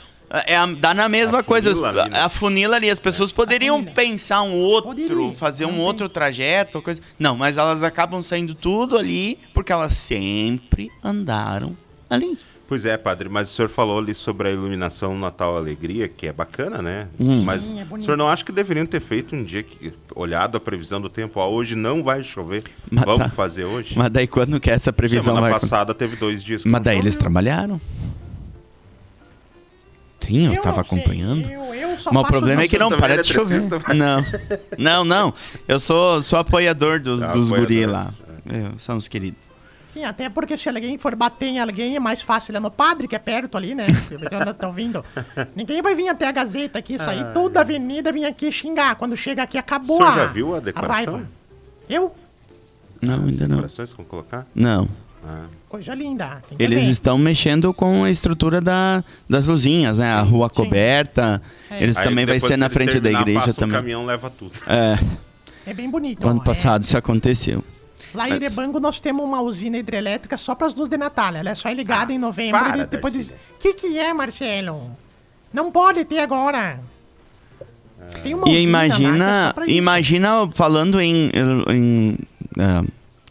[0.47, 1.71] é a- dá na mesma coisa.
[1.73, 2.19] Afunila ali, né?
[2.21, 3.95] A funila ali, as pessoas poderiam Afunila.
[3.95, 7.01] pensar um outro, Poderia, fazer não um outro trajeto, coisa.
[7.19, 11.77] Não, mas elas acabam saindo tudo ali porque elas sempre andaram
[12.09, 12.39] ali.
[12.71, 16.33] Pois é, padre, mas o senhor falou ali sobre a iluminação Natal Alegria, que é
[16.33, 17.09] bacana, né?
[17.19, 17.43] Hum.
[17.43, 20.57] Mas Sim, é o senhor não acha que deveriam ter feito um dia que, olhado
[20.57, 23.29] a previsão do tempo, ó, hoje não vai chover, Mas vamos tá.
[23.29, 23.99] fazer hoje?
[23.99, 26.99] Mas daí quando que essa previsão Semana vai passada teve dois dias que Mas daí
[26.99, 27.81] eles trabalharam.
[30.21, 31.51] Sim, eu, Eu tava acompanhando.
[31.51, 33.63] Eu, eu Mas o problema é que não para é de chover.
[33.97, 34.25] Não.
[34.79, 35.35] Não, não.
[35.67, 38.15] Eu sou, sou apoiador dos, Ah, dos apoiador, guri lá.
[38.49, 39.50] É, são os queridos.
[39.93, 43.09] Sim, até porque se alguém for bater em alguém é mais fácil é no padre,
[43.09, 43.87] que é perto ali, né?
[43.87, 45.05] Porque Vocês ainda estão vindo.
[45.57, 48.95] Ninguém vai vir até a Gazeta aqui, sair toda a avenida, vir aqui xingar.
[48.95, 50.65] Quando chega aqui, O acabou senhor a, já viu a raiva.
[50.65, 51.27] decoração?
[51.89, 52.15] Eu?
[53.03, 53.57] Não, ainda não.
[53.57, 54.47] Decorações com colocar?
[54.55, 54.89] Não.
[55.27, 55.47] Ah.
[55.69, 56.43] Coisa linda.
[56.49, 56.91] Tem que Eles ver.
[56.91, 60.11] estão mexendo com a estrutura da, das luzinhas, né?
[60.13, 61.43] a rua coberta.
[61.71, 61.83] É.
[61.83, 63.77] Eles Aí também vai ser na frente da igreja passa também.
[63.77, 64.53] caminhão leva tudo.
[64.67, 64.99] É,
[65.67, 66.25] É bem bonito.
[66.25, 66.45] o ano é.
[66.45, 67.65] passado isso aconteceu.
[68.15, 71.35] Lá em Mas- Irebango nós temos uma usina hidrelétrica só para as luzes de Natal.
[71.35, 73.55] Ela é só ligada em novembro para, e depois diz: Darcília.
[73.59, 74.91] Que, que é, Marcelo?
[75.53, 76.81] Não pode ter agora.
[78.23, 81.31] Tem uma E que é imagina, imagina falando em,
[81.69, 82.17] em,
[82.59, 82.83] ah,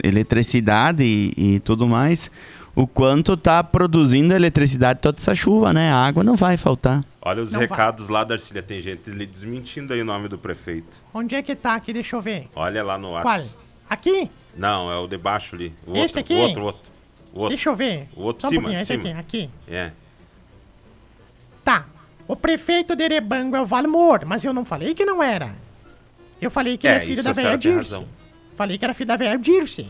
[0.03, 2.29] eletricidade e, e tudo mais,
[2.75, 5.91] o quanto tá produzindo eletricidade toda essa chuva, né?
[5.91, 7.03] A água não vai faltar.
[7.21, 8.61] Olha os Não recados lá, Darcília.
[8.63, 10.97] Tem gente lhe desmentindo aí o nome do prefeito.
[11.13, 11.91] Onde é que tá aqui?
[11.91, 12.47] Deixa eu ver.
[12.55, 13.11] Olha lá no?
[13.11, 13.57] WhatsApp.
[13.89, 14.29] Aqui?
[14.59, 15.73] Não, é o de baixo ali.
[15.87, 16.33] O Esse outro, aqui?
[16.33, 16.91] O outro, o outro.
[17.33, 17.55] O outro.
[17.55, 18.09] Deixa eu ver.
[18.15, 19.19] O outro, Só um cima, pouquinho, esse cima.
[19.19, 19.49] aqui, aqui.
[19.67, 19.91] É.
[21.63, 21.85] Tá.
[22.27, 25.55] O prefeito de Erebango é o Valmor, mas eu não falei que não era.
[26.41, 28.05] Eu falei que É, ele é filho da velha Dirce.
[28.55, 29.89] Falei que era filho da velha Dirce.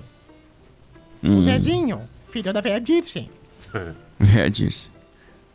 [1.23, 1.37] Hum.
[1.37, 3.29] O Zezinho, filho da velha Dirce.
[4.37, 4.91] É, Dirce.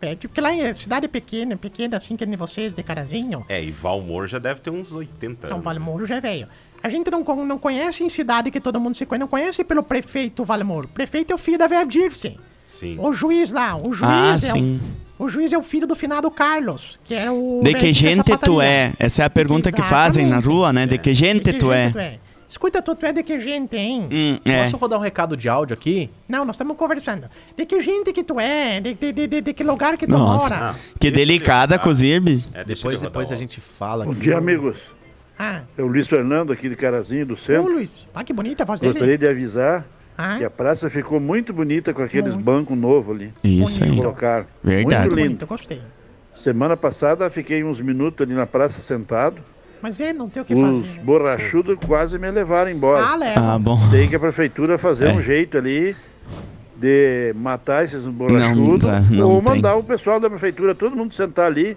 [0.01, 3.45] É, porque lá em cidade pequena, pequena assim que nem vocês, de carazinho.
[3.49, 5.65] É, e Valmor já deve ter uns 80 Então, anos.
[5.65, 6.49] Valmoro já é velho.
[6.85, 9.83] A gente não, não conhece em cidade que todo mundo se conhece, não conhece pelo
[9.83, 10.87] prefeito Valmoro.
[10.87, 12.37] O prefeito é o filho da velha Dirce.
[12.67, 12.97] Sim.
[13.01, 14.81] O juiz lá, o juiz Ah, é sim.
[15.19, 18.37] o, o juiz é o filho do finado Carlos, que era o De que gente
[18.37, 18.93] tu é?
[18.99, 20.87] Essa é a pergunta que fazem na rua, né?
[20.87, 21.87] De que gente De que tu é?
[21.91, 24.07] gente Escuta, tu, tu é de que gente, hein?
[24.13, 24.59] Hum, é.
[24.59, 26.11] Posso rodar um recado de áudio aqui?
[26.29, 27.29] Não, nós estamos conversando.
[27.57, 28.79] De que gente que tu é?
[28.81, 30.55] De, de, de, de, de que lugar que tu Nossa.
[30.55, 30.75] mora?
[31.01, 32.47] Que delicada com os Irbes.
[32.53, 34.21] É, Depois, depois a gente fala Bom aqui.
[34.21, 34.77] dia, amigos.
[35.39, 37.73] Ah, É o Luiz Fernando aqui de Carazinho, do ô centro.
[37.73, 37.91] Luiz.
[38.15, 38.93] Ah, que bonita a voz dele.
[38.93, 39.85] Gostaria de avisar
[40.17, 42.45] Ah, que a praça ficou muito bonita com aqueles Muito.
[42.45, 43.33] bancos novos ali.
[43.43, 43.97] Isso aí.
[43.97, 44.47] Colocaram.
[44.63, 44.85] Verdade.
[45.09, 45.29] Muito lindo.
[45.29, 45.81] bonito, gostei.
[46.35, 49.37] Semana passada fiquei uns minutos ali na praça sentado.
[49.83, 51.01] Mas é, não tem o que Os fazer.
[51.03, 53.05] borrachudos quase me levaram embora.
[53.05, 53.55] Ah, leva.
[53.55, 53.79] Ah, bom.
[53.91, 55.13] Tem que a prefeitura fazer É.
[55.13, 55.95] um jeito ali
[56.77, 59.53] de matar esses borrachudos dá, não ou tem.
[59.55, 61.77] mandar o pessoal da prefeitura, todo mundo sentar ali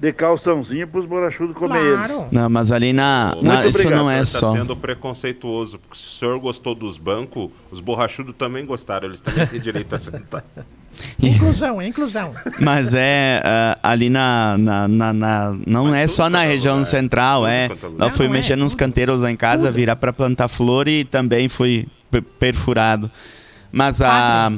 [0.00, 1.94] de calçãozinho para os borrachudos comer eles.
[2.06, 2.26] claro.
[2.32, 3.36] Não, mas ali na.
[3.42, 4.52] Na- isso obrigado, não é Está só.
[4.52, 9.46] sendo preconceituoso, porque se o senhor gostou dos bancos, os borrachudos também gostaram, eles também
[9.46, 10.42] têm direito a sentar.
[11.22, 12.32] Inclusão, é inclusão.
[12.58, 16.74] Mas é ah, ali na, na, na- na- Não Mas é só na é central,
[16.76, 16.84] lugar.
[16.86, 17.68] central, Tudo é.
[17.68, 18.06] quanto é.
[18.06, 18.78] Eu fui Não, é, mexendo nos tudo.
[18.80, 19.76] canteiros lá em casa, Tudo.
[19.76, 23.10] virar pra plantar flor e também fui pe- perfurado.
[23.72, 24.50] Mas a.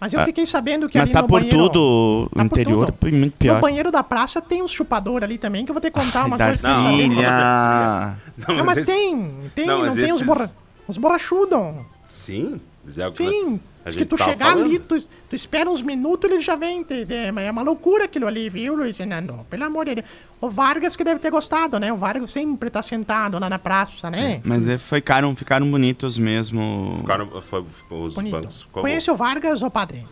[0.00, 1.80] Mas eu Ah, fiquei sabendo que Mas ali tá no por banheiro, tudo.
[1.80, 2.98] O Tá por interior tudo.
[3.00, 3.60] foi muito No pior.
[3.60, 6.36] banheiro da praça tem uns chupadores ali também, que eu vou ter que contar uma
[6.36, 6.54] coisa.
[6.54, 7.08] você Não, saber.
[7.08, 8.16] Darcília!
[8.48, 10.50] Não, mas esse- tem, tem, Não, não, mas tem os, borra...
[10.86, 11.58] os borrachudos.
[12.04, 13.60] Sim, mas é o que Sim.
[13.88, 14.64] Diz que tu tava chegar falando.
[14.66, 14.96] ali, tu,
[15.28, 16.82] tu espera uns minutos, ele já vem.
[16.84, 19.44] te- te- É uma loucura aquilo ali, viu, Luiz Fernando?
[19.50, 20.06] Pelo amor de Deus.
[20.40, 21.92] O Vargas que deve ter gostado, né?
[21.92, 24.40] O Vargas sempre tá sentado lá na praça, né?
[24.44, 26.96] Mas é, ficaram, ficaram bonitos mesmo.
[27.00, 28.32] Ficaram, foi, os Bonito.
[28.32, 30.06] bancos ficou Conhece o Vargas, ô padre?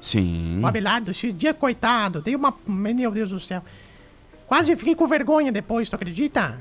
[0.00, 0.60] Sim.
[0.62, 2.52] O Abelardo, esses dias, coitado, dei uma.
[2.66, 3.62] Meu Deus do céu.
[4.46, 6.58] Quase fiquei com vergonha depois, tu acredita?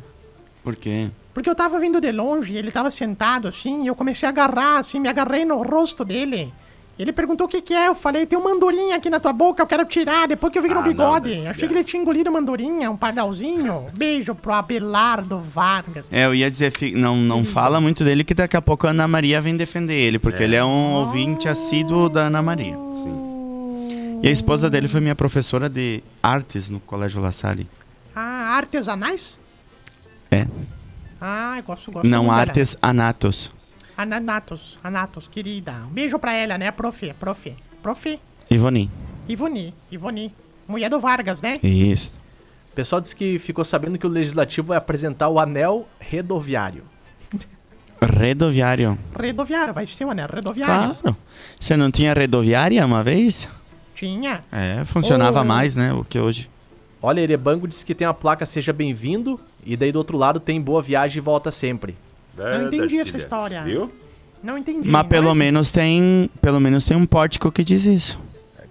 [0.64, 1.10] Por quê?
[1.34, 4.80] Porque eu tava vindo de longe, ele tava sentado assim, e eu comecei a agarrar,
[4.80, 6.54] assim, me agarrei no rosto dele.
[7.00, 9.64] Ele perguntou o que que é, eu falei, tem uma andorinha aqui na tua boca,
[9.64, 11.30] eu quero tirar, depois que eu vi no Ah, não, bigode.
[11.32, 13.88] desse Achei que ele tinha engolido uma andorinha, um pardalzinho.
[13.98, 16.06] Beijo pro Abelardo Vargas.
[16.12, 19.08] É, eu ia dizer, não, não fala muito dele que daqui a pouco a Ana
[19.08, 22.76] Maria vem defender ele, porque ele é um ouvinte assíduo da Ana Maria.
[22.94, 24.20] Sim.
[24.22, 27.68] E a esposa dele foi minha professora de artes no Colégio La Salle.
[28.16, 29.40] Ah, artesanais?
[30.30, 30.46] É.
[31.22, 32.08] Ah, eu gosto, gosto.
[32.08, 32.42] Não muito dela.
[32.42, 33.52] artes anatos.
[33.96, 35.74] Anatos, Anatos, querida.
[35.86, 37.56] Um beijo pra ela, né, prof, prof.
[37.84, 38.20] Prof.
[38.50, 38.90] Ivoni.
[39.30, 40.34] Ivoni, Ivoni.
[40.68, 41.60] Mulher do Vargas, né?
[41.62, 42.20] Isso.
[42.72, 46.84] O pessoal disse que ficou sabendo que o Legislativo vai apresentar o anel rodoviário.
[48.02, 48.98] Redoviário.
[49.18, 50.26] Redoviário, vai ser, né?
[50.32, 50.96] Redoviário.
[50.96, 51.18] Claro.
[51.60, 53.48] Você não tinha redoviária uma vez?
[53.94, 54.44] Tinha.
[54.52, 55.46] É, funcionava Oh.
[55.46, 56.50] mais, né, o que hoje.
[57.02, 60.60] Olha, Erebango disse que tem a placa Seja Bem-vindo e daí do outro lado tem
[60.62, 61.96] Boa Viagem e Volta Sempre.
[62.38, 63.64] É, Não entendi essa história.
[63.64, 63.92] Viu?
[64.44, 64.88] Não entendi.
[64.88, 68.20] Mas pelo é- menos tem, pero menos tem um pórtico que diz isso.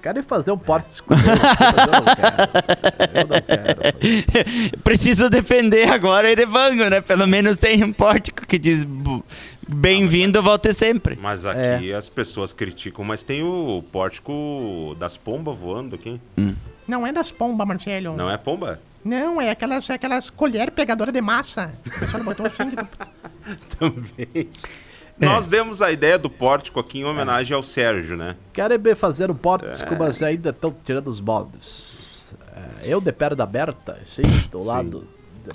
[0.02, 1.20] Quero fazer um mas
[1.86, 3.10] eu não quero.
[3.14, 4.78] Eu não quero.
[4.82, 7.02] Preciso defender agora Erevango, né?
[7.02, 8.86] Pelo menos tem um pórtico que diz
[9.68, 11.18] bem-vindo, volte sempre.
[11.20, 16.18] Mas aqui as pessoas criticam, mas tem o pórtico das pombas voando aqui.
[16.88, 18.16] Não é das pombas, Marcelo.
[18.16, 18.80] Não é pomba?
[19.04, 21.72] Não, é aquelas, é aquelas colher pegadora de massa.
[21.86, 22.76] O pessoal botou assim que
[23.78, 24.48] Também.
[25.18, 28.36] Nós demos a ideia do pórtico aqui em homenagem ao Sérgio, né?
[28.52, 29.66] Quero ir fazer um porte,
[29.98, 32.32] mas ainda estão tirando os moldes.
[32.82, 35.06] É, eu de perna aberta, sim, do lado.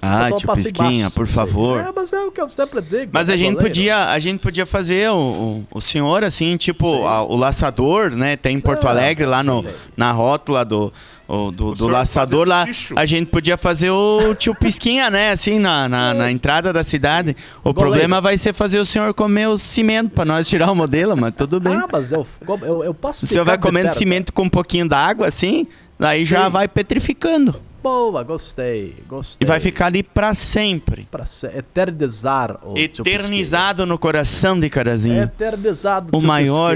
[0.02, 1.34] Ah, tio Pisquinha, por sim.
[1.34, 1.80] favor.
[1.80, 3.12] É, mas é o que eu sempre digo.
[3.14, 3.70] Mas a gente goleiro.
[3.70, 8.36] podia, a gente podia fazer o, o, o senhor assim, tipo a- o laçador, né?
[8.36, 9.70] Tem em Porto Ah, Alegre lá no, sim.
[9.96, 10.92] na rótula do
[11.28, 12.66] o- do, do laçador lá.
[12.96, 15.32] A gente podia fazer o tio Pisquinha, né?
[15.32, 17.36] Assim na, na, na entrada da cidade.
[17.64, 17.80] O Goleiro.
[17.80, 21.34] problema vai ser fazer o senhor comer o cimento pra nós tirar o modelo, mas
[21.36, 21.74] tudo bem.
[21.76, 22.26] Ah, mas eu,
[22.62, 23.98] eu, eu posso o senhor vai comendo perna.
[23.98, 25.68] cimento com um pouquinho d'água assim,
[26.00, 29.46] daí já vai petrificando Boa, gostei, gostei.
[29.46, 31.08] e vai ficar ali pra sempre.
[31.12, 34.68] Pra se eternizar Eternizado no coração de.
[34.72, 35.22] Carazinho.
[35.22, 36.76] Eternizado O maior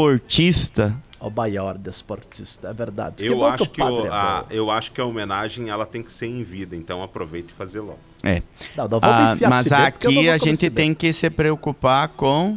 [0.00, 0.96] desportista.
[1.20, 3.26] O maior desportista, é verdade.
[3.26, 6.26] Eu bom acho que, o- a, eu acho que a homenagem ela tem que ser
[6.26, 7.98] em vida, então aproveite e fazer logo.
[8.22, 8.42] É.
[8.74, 12.56] Não, não Ah, mas aqui vou a gente tem que se preocupar com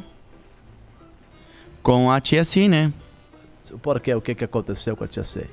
[1.82, 2.92] com a tia C, né?
[3.82, 4.14] Por quê?
[4.14, 5.48] O que, que aconteceu com a tia C?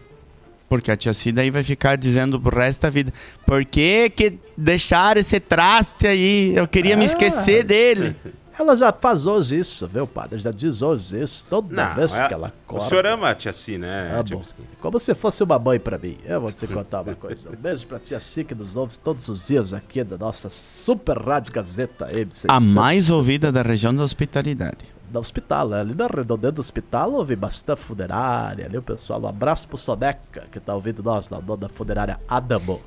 [0.69, 3.13] Porque a tia C daí vai ficar dizendo pro resto da vida:
[3.45, 6.55] Por que que deixaram esse traste aí?
[6.55, 7.07] Eu queria me Ah.
[7.07, 8.15] esquecer dele.
[8.61, 10.39] Ela já faz hoje isso, viu, padre?
[10.39, 12.85] Já diz hoje isso toda Não, vez é- que ela o acorda.
[12.85, 14.15] senhor ama a tia Si, né?
[14.15, 14.43] Ah, tia bom.
[14.43, 14.69] Pisquinha?
[14.83, 16.19] Como se fosse uma mãe pra mim.
[16.27, 17.49] Eu vou te contar uma coisa.
[17.49, 21.17] Um beijo pra tia C que nos ouve todos os dias aqui da nossa super
[21.17, 22.49] rádio Gazeta MC.
[22.51, 24.85] A mais ouvida da região da hospitalidade.
[25.09, 25.81] Da hospital, né?
[25.81, 28.67] ali na redondeza do hospital houve bastante funerária.
[28.67, 32.79] Ali o pessoal, um abraço pro Soneca, que tá ouvindo nós, na dona funerária Adamo.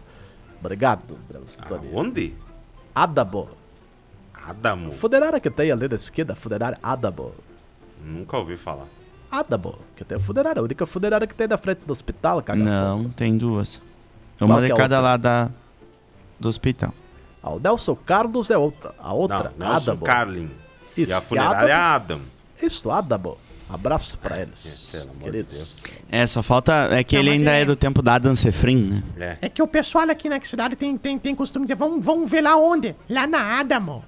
[0.60, 1.90] Obrigado pela sintonia.
[1.92, 2.36] Aonde?
[2.94, 3.63] Adamo.
[4.48, 4.92] Adamo.
[4.92, 7.34] Fuderária que tem ali da esquerda, fuderária Adamo.
[8.04, 8.86] Nunca ouvi falar.
[9.32, 12.62] Adamo, que tem a fuderária, a única fuderária que tem da frente do hospital, caga
[12.64, 13.82] Não, tem duas.
[14.38, 15.00] Qual Uma de é cada outra?
[15.00, 15.50] lado da,
[16.40, 16.94] do hospital.
[17.42, 18.94] Ah, o Nelson Carlos é outra.
[19.00, 20.06] A outra, Não, Nelson Adamo.
[20.06, 20.50] Carlin.
[20.96, 21.96] Isso, e a funerária Adamo.
[21.96, 22.22] Adam.
[22.62, 23.38] Isso, Adamo.
[23.70, 25.54] Abraço pra eles, É, pelo amor de queridos.
[25.54, 26.00] Deus.
[26.12, 26.90] É, só falta.
[26.92, 29.38] É que Não, ele ainda é- é do tempo da Adam Sefrin, né?
[29.42, 29.46] É.
[29.48, 32.30] É que o pessoal aqui na cidade tem, tem, tem costume de dizer, vamos, vamos
[32.30, 32.96] ver lá onde?
[33.10, 34.04] Lá na Adamo.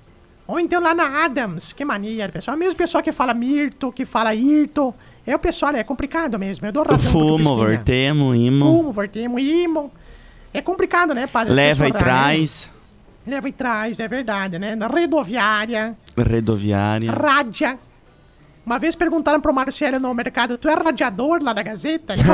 [0.47, 1.73] Ou então lá na Adams.
[1.73, 2.55] Que mania, pessoal.
[2.55, 4.93] Mesmo pessoal que fala Mirto, que fala Irto.
[5.25, 6.67] É o pessoal, é complicado mesmo.
[6.67, 9.91] Eu dou razão fumo, vertemo, imo, Fumo, vertemo, imo.
[10.53, 11.53] É complicado, né, padre?
[11.53, 11.99] Leva e né?
[11.99, 12.69] traz,
[13.25, 14.75] Leva e traz, é verdade, né?
[14.75, 17.11] Na rodoviária, rodoviária.
[17.11, 17.79] rádia.
[18.65, 22.15] Uma vez perguntaram pro Marcelo no mercado, tu é radiador lá da Gazeta?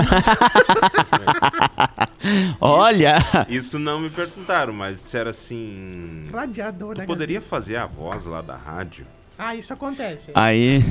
[2.60, 3.16] Olha!
[3.50, 6.30] Isso não me perguntaram, mas disseram assim.
[6.32, 9.06] radiador da Tu poderia fazer a voz lá da rádio?
[9.06, 9.22] Gazeta.
[9.38, 10.30] Ah, isso acontece.
[10.36, 10.84] Aí,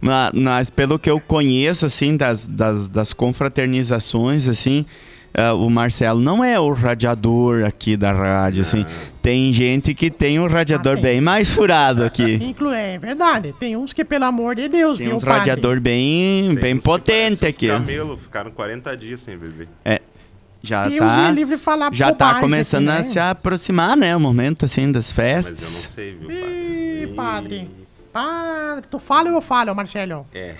[0.00, 4.86] ma- mas pelo que eu conheço, assim, das, das, das confraternizações, assim,
[5.34, 8.84] ah, o Marcelo não é o radiador aqui da rádio, assim.
[9.22, 11.02] Tem gente que tem um radiador Ah, tem.
[11.02, 12.34] bem mais furado aqui.
[12.42, 13.54] Inclu é verdade.
[13.58, 15.38] Tem uns que, pelo amor de Deus, Tem viu, uns padre?
[15.50, 17.68] radiador bem, Tem bem potente aqui.
[17.68, 19.68] Camelo ficaram 40 dias sem beber.
[20.60, 23.02] Já Deus tá, me livre falar já tá começando aqui, a né?
[23.04, 24.16] se aproximar, né?
[24.16, 25.68] O momento, assim, das Mas eu não festas.
[25.94, 27.68] sei, viu, Ih, padre?
[27.68, 27.70] padre.
[28.12, 30.26] Padre, tu fala ou eu falo, Marcelo?
[30.34, 30.56] É.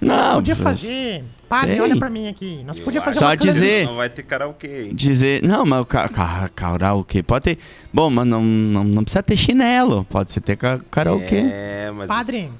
[0.00, 1.24] Nós Não, podia mas- fazer.
[1.48, 1.80] Padre, sei.
[1.80, 2.62] olha pra mim aqui.
[2.66, 4.90] Nós podia fazer Só dizer- Não vai ter karaokê, hein?
[4.94, 7.58] Dizer, não, mas o ca ca karaokê pode ter.
[7.92, 11.36] Bom, mas não, não, não precisa ter chinelo, pode ser ter ca karaokê.
[11.50, 12.08] É, mas.
[12.08, 12.50] Padre,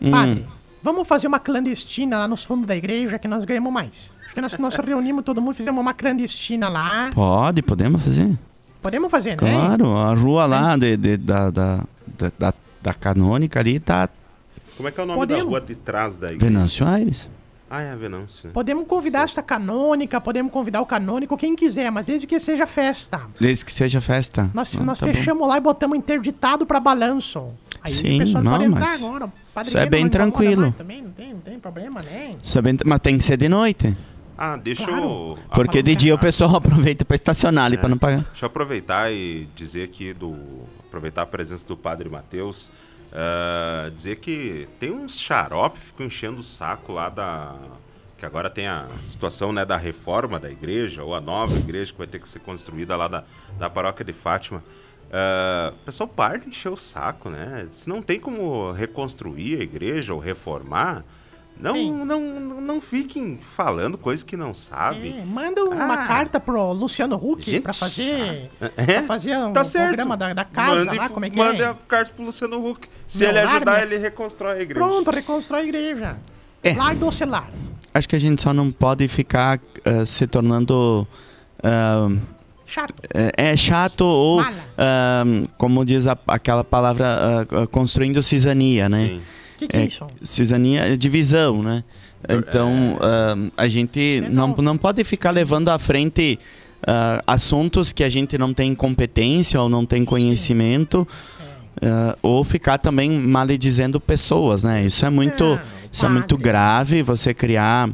[0.00, 0.10] Hum.
[0.10, 0.46] padre,
[0.82, 4.12] vamos fazer uma clandestina lá nos fundos da igreja que nós ganhamos mais.
[4.26, 7.10] Acho que nós, nós reunimos todo mundo, fizemos uma clandestina lá.
[7.14, 8.38] Pode, podemos fazer.
[8.82, 9.36] Podemos fazer, né?
[9.36, 11.76] Claro, a rua lá de, de- da, da,
[12.18, 14.08] da, da, da canônica ali tá
[14.76, 15.42] Como é que é o nome Podemos.
[15.42, 16.52] da rua de trás da igreja?
[16.52, 17.30] Venâncio Aires.
[17.68, 18.50] Ah, é a Venâncio.
[18.50, 23.22] Podemos convidar essa canônica, podemos convidar o canônico, quem quiser, mas desde que seja festa.
[23.40, 24.48] Desde que seja festa.
[24.54, 25.12] Nós, Ah, nós tá bom.
[25.12, 27.48] fechamos lá e botamos interditado pra balanço.
[27.82, 29.32] Aí Sim, o pessoal não, pode entrar mas agora.
[29.52, 30.72] Padre isso é bem não tranquilo.
[30.72, 32.32] Também não tem, não tem problema, né?
[32.42, 33.96] Sabendo- Mas tem que ser de noite.
[34.38, 35.02] Ah, deixa Claro.
[35.02, 35.38] eu.
[35.54, 38.20] Porque de dia o pessoal aproveita pra estacionar ali pra não pagar.
[38.30, 40.36] Deixa eu aproveitar e dizer aqui do.
[40.86, 42.70] Aproveitar a presença do Padre Matheus.
[43.12, 47.56] Ah, dizer que tem uns xarope ficam enchendo o saco lá da.
[48.18, 51.98] Que agora tem a situação né, da reforma da igreja, ou a nova igreja que
[51.98, 53.24] vai ter que ser construída lá da,
[53.58, 54.62] da paróquia de Fátima.
[55.12, 57.68] Ah, o pessoal para de encher o saco, né?
[57.70, 61.04] Se não tem como reconstruir a igreja ou reformar,
[61.58, 62.20] não, não,
[62.60, 65.18] não, fiquem falando coisas que não sabem.
[65.20, 66.06] É, manda uma Ah.
[66.06, 68.50] carta pro Luciano Huck pra fazer.
[68.76, 68.84] É?
[68.84, 69.86] Pra fazer um Tá certo.
[69.88, 71.66] programa da, da casa Mande, lá, como é que mande é?
[71.66, 72.88] a carta pro Luciano Huck.
[73.06, 74.86] Se Meu ele ajudar, lar, ele reconstrói a igreja.
[74.86, 76.16] Pronto, reconstrói a igreja.
[76.62, 76.74] É.
[76.74, 77.50] Lá do celular.
[77.94, 81.06] Acho que a gente só não pode ficar ah, se tornando.
[81.62, 82.08] ah,
[82.68, 82.92] Chato.
[83.14, 85.24] é, é chato ou, ah,
[85.56, 89.06] como diz a- aquela palavra, construindo cisania, né?
[89.06, 89.22] Sim.
[89.56, 90.06] O que, que é, É, isso?
[90.22, 91.82] cisania é divisão, né?
[92.28, 96.38] Então, ah, a gente É não, não pode ficar levando à frente
[96.86, 101.06] ah, assuntos que a gente não tem competência ou não tem conhecimento,
[101.82, 104.84] ah, ou ficar também maledizendo pessoas, né?
[104.84, 107.88] Isso é muito, Não, isso é muito grave, você criar,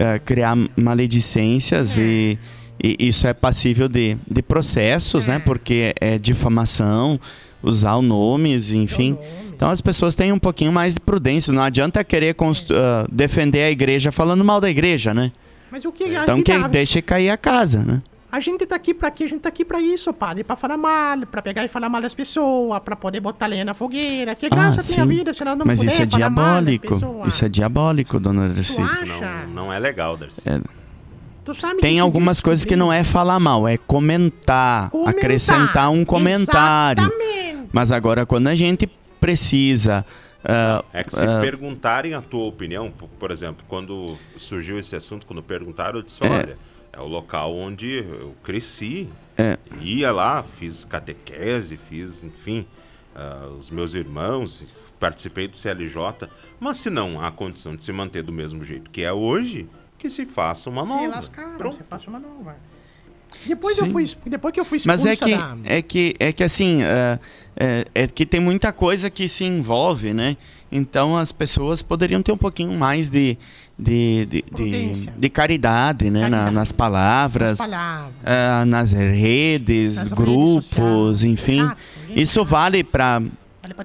[0.00, 2.38] ah, criar maledicências e,
[2.82, 5.38] e isso é passível de, de processos, né?
[5.38, 7.20] Porque é difamação,
[7.62, 9.16] usar nomes, enfim.
[9.56, 11.52] Então as pessoas têm um pouquinho mais de prudência.
[11.52, 15.32] Não adianta querer const- ah, defender a igreja falando mal da igreja, né?
[15.70, 18.02] Mas o que a Então que deixe cair a casa, né?
[18.30, 19.24] a gente tá aqui pra quê?
[19.24, 20.44] A gente tá aqui pra isso, padre.
[20.44, 23.72] Pra falar mal, pra pegar e falar mal das pessoas, pra poder botar lenha na
[23.72, 24.34] fogueira.
[24.34, 26.94] Que graça tem a vida se não Mas puder isso é falar mal das diabólico.
[26.94, 27.34] pessoas.
[27.34, 28.80] Isso é diabólico, dona Tu Darcy.
[28.82, 29.06] acha?
[29.06, 30.42] Não, não é legal, Darcy.
[31.44, 35.14] Tu sabe Tem algumas coisas que não é falar mal, é comentar, Comentar.
[35.14, 37.04] acrescentar um comentário.
[37.04, 37.68] Exatamente.
[37.72, 38.86] Mas agora quando a gente
[39.26, 40.04] precisa
[40.44, 45.26] ah, É que se ah, perguntarem a tua opinião, por exemplo, quando surgiu esse assunto,
[45.26, 46.28] quando perguntaram, eu disse, É.
[46.30, 46.58] olha,
[46.92, 49.08] é o local onde eu cresci.
[49.36, 49.58] É.
[49.80, 52.64] Ia lá, fiz catequese, fiz, enfim,
[53.14, 54.66] ah, os meus irmãos,
[55.00, 56.28] participei do CLJ.
[56.60, 60.08] Mas se não há condição de se manter do mesmo jeito que é hoje, que
[60.08, 61.06] se faça uma Se nova.
[61.08, 61.76] lascaram, Pronto.
[61.76, 62.56] você faça uma nova.
[63.44, 65.56] Depois, eu fui, depois que eu fui expulsa Mas é que, da...
[65.64, 67.18] é que, é que assim, é,
[67.56, 70.36] é, é que tem muita coisa que se envolve, né?
[70.70, 73.38] Então as pessoas poderiam ter um pouquinho mais de,
[73.78, 76.22] de, de, de, de caridade, né?
[76.22, 76.54] Na- Caridade.
[76.54, 78.14] nas palavras, As palavras.
[78.24, 81.22] ah, nas redes, Nas redes grupos, sociais.
[81.22, 81.60] enfim.
[81.60, 81.76] Exato.
[82.16, 83.22] Isso vale para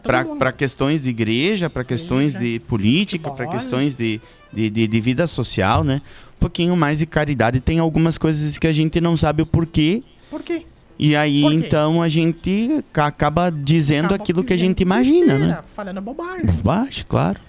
[0.03, 3.51] Vale pra questões de igreja, pra questões de política, futebol.
[3.51, 4.21] questões de,
[4.53, 6.01] de, de, de vida social, né?
[6.37, 7.59] Um pouquinho mais de caridade.
[7.59, 10.03] Tem algumas coisas que a gente não sabe o porquê.
[10.29, 10.65] Por quê?
[10.97, 15.57] E aí, então, a gente ca- acaba dizendo Acaba aquilo que a gente imagina, né?
[15.75, 16.45] Falando bobagem.
[16.63, 17.39] Baixo, claro.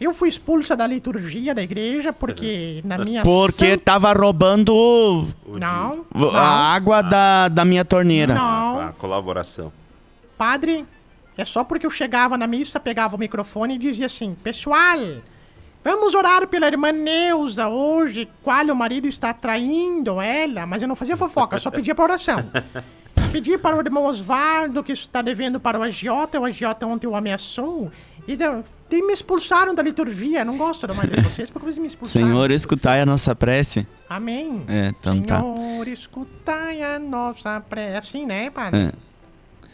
[0.00, 5.58] Eu fui expulsa da liturgia da igreja porque na minha Porque santa- tava roubando O
[5.58, 8.34] Não, a não, água da, da minha torneira.
[8.34, 8.80] não.
[8.80, 9.72] A colaboração.
[10.36, 10.84] Padre,
[11.36, 14.98] é só porque eu chegava na missa, pegava o microfone e dizia assim: Pessoal,
[15.84, 20.66] vamos orar pela irmã Neuza hoje, qual o marido está traindo ela.
[20.66, 22.38] Mas eu não fazia fofoca, eu só pedia pra oração.
[23.32, 27.16] Pedi para o irmão Osvaldo, que está devendo para o agiota, o agiota ontem o
[27.16, 27.90] ameaçou.
[28.28, 30.44] E deu- e me expulsaram da liturgia.
[30.44, 32.26] Não gosto da mãe de vocês porque vocês me expulsaram.
[32.26, 33.86] Senhor, escutai a nossa prece.
[34.06, 34.62] Amém.
[34.68, 35.40] É, então tá.
[35.40, 37.96] Senhor, escutai a nossa prece.
[37.96, 38.80] Assim, né, padre?
[38.82, 38.92] É.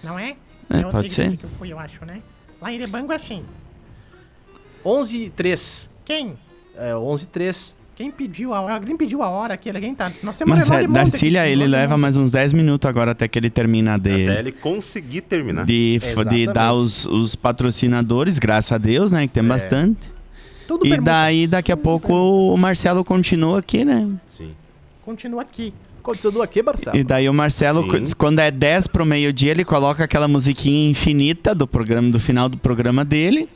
[0.04, 0.36] Não é?
[0.70, 1.36] É, outra pode ser.
[1.36, 2.22] que eu fui, eu acho, né?
[2.62, 3.44] Lá em Irebango é assim.
[4.84, 5.90] 11 e 3.
[6.08, 6.32] Quem?
[6.76, 7.74] É, 11 e 3.
[7.94, 8.74] Quem pediu a hora?
[8.74, 9.68] Alguém pediu a hora aqui?
[9.68, 10.10] Alguém tá...
[10.22, 13.50] Nós temos Mas é, Darcília, ele leva mais uns 10 minutos agora até que ele
[13.50, 15.66] termina de, Até ele conseguir terminar.
[15.66, 15.98] de,
[16.30, 19.26] de dar os, os patrocinadores, graças a Deus, né?
[19.26, 19.98] Que tem bastante.
[20.66, 21.10] Tudo E permuta.
[21.12, 24.08] daí, daqui a pouco, o Marcelo continua aqui, né?
[24.28, 24.52] Sim.
[25.04, 25.74] Continua aqui.
[26.02, 26.96] Continua aqui, Marcelo.
[26.96, 28.04] E daí o Marcelo, Sim.
[28.04, 32.48] qu- quando é 10 pro meio-dia, ele coloca aquela musiquinha infinita do programa, do final
[32.48, 33.48] do programa dele.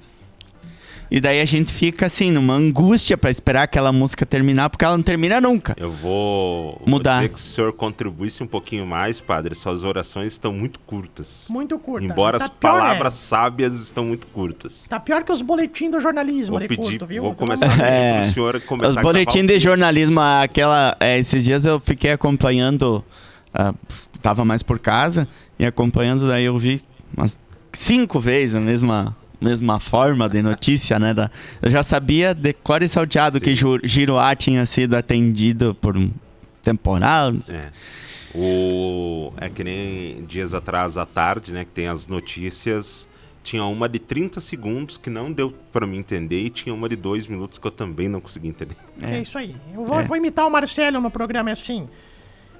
[1.14, 4.96] E daí a gente fica assim, numa angústia pra esperar aquela música terminar, porque ela
[4.96, 5.74] não termina nunca.
[5.76, 7.16] Eu vou, vou Mudar.
[7.16, 11.48] dizer que se o senhor contribuísse um pouquinho mais, padre, suas orações estão muito curtas.
[11.50, 12.06] Muito curta.
[12.06, 13.20] Embora Tá as pior, palavras né?
[13.20, 14.86] sábias estão muito curtas.
[14.88, 17.22] Tá pior que os boletins do jornalismo Vou ali pedir, curto, viu?
[17.24, 18.20] vou começar a É.
[18.22, 20.96] pro senhor começar Os boletins de jornalismo, aquela.
[20.98, 23.04] é, esses dias eu fiquei acompanhando.
[23.52, 23.74] ah,
[24.22, 26.80] tava mais por casa e acompanhando, daí eu vi
[27.14, 27.38] umas
[27.70, 31.12] cinco vezes a mesma, mesma forma de notícia, né?
[31.12, 35.96] Da, eu já sabia de cor e salteado que Ju- Giroá tinha sido atendido por
[35.96, 36.10] um
[36.62, 37.32] temporal.
[37.48, 37.70] É.
[38.34, 39.32] O...
[39.36, 41.64] é que nem dias atrás à tarde, né?
[41.64, 43.06] Que tem as notícias.
[43.44, 46.94] Tinha uma de 30 segundos que não deu pra mim entender e tinha uma de
[46.94, 48.76] 2 minutos que eu também não consegui entender.
[49.02, 49.56] É isso aí.
[49.74, 51.88] Eu vou, vou imitar o Marcelo no programa é assim.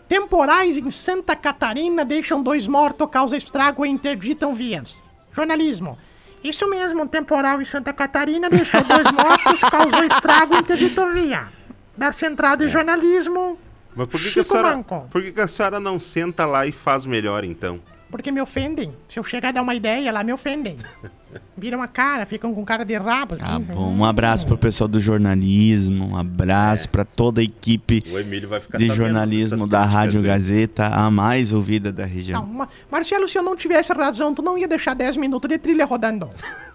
[0.09, 5.03] Temporais em Santa Catarina deixam dois mortos, causa estrago e interditam vias.
[5.33, 5.97] Jornalismo.
[6.42, 11.48] Isso mesmo, um temporal em Santa Catarina deixou dois mortos, causou estrago e interditou via.
[11.96, 13.59] Da Central de Jornalismo,
[13.94, 16.72] Mas por que, que a senhora, por que, que a senhora não senta lá e
[16.72, 17.81] faz melhor então?
[18.12, 18.92] Porque me ofendem.
[19.09, 20.77] Se eu chegar a dar uma ideia, lá me ofendem.
[21.57, 23.37] Viram a cara, ficam com cara de rabo.
[23.37, 23.64] Tá assim.
[23.64, 23.90] bom.
[23.90, 28.61] Um abraço pro pessoal do jornalismo, um abraço pra toda a equipe O Emílio vai
[28.61, 30.27] ficar de jornalismo da Rádio aí.
[30.27, 32.42] Gazeta, a mais ouvida da região.
[32.42, 35.57] Não, Ma- Marcelo, se eu não tivesse razão, tu não ia deixar 10 minutos de
[35.59, 36.29] trilha rodando.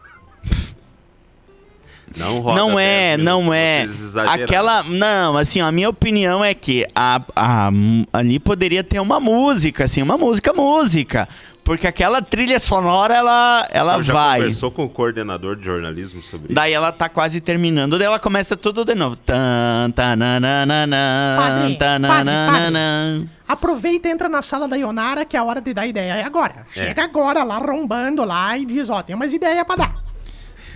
[2.16, 3.88] Não roda Não é, 10 não é.
[4.28, 4.84] Aquela.
[4.84, 7.70] Não, assim, a minha opinião é que a, a-
[8.14, 11.28] ali poderia ter uma música, assim, uma música, música.
[11.64, 14.40] Porque aquela trilha sonora, ela, ela já vai.
[14.40, 16.56] conversou com o coordenador de jornalismo sobre isso?
[16.56, 19.18] Daí ela tá quase terminando, daí ela começa tudo de novo.
[19.18, 23.28] Tan, tananana, Padre, tananana.
[23.46, 26.14] Aproveita e entra na sala da Ionara, que é a hora de dar ideia.
[26.14, 26.66] É agora.
[26.74, 26.86] É.
[26.88, 30.07] Chega agora lá, rombando lá e diz, ó, tem umas ideias pra dar.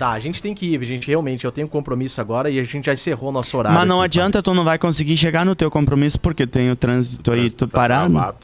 [0.02, 1.06] Tá, a gente tem que ir, gente.
[1.08, 3.78] Realmente, eu tenho compromisso agora e a gente já encerrou o nosso horário.
[3.78, 6.76] Mas não aqui, adianta, tu não vai conseguir chegar no teu compromisso porque tem o
[6.76, 8.12] trânsito aí, Trânsito tu tá parado.
[8.12, 8.38] travado.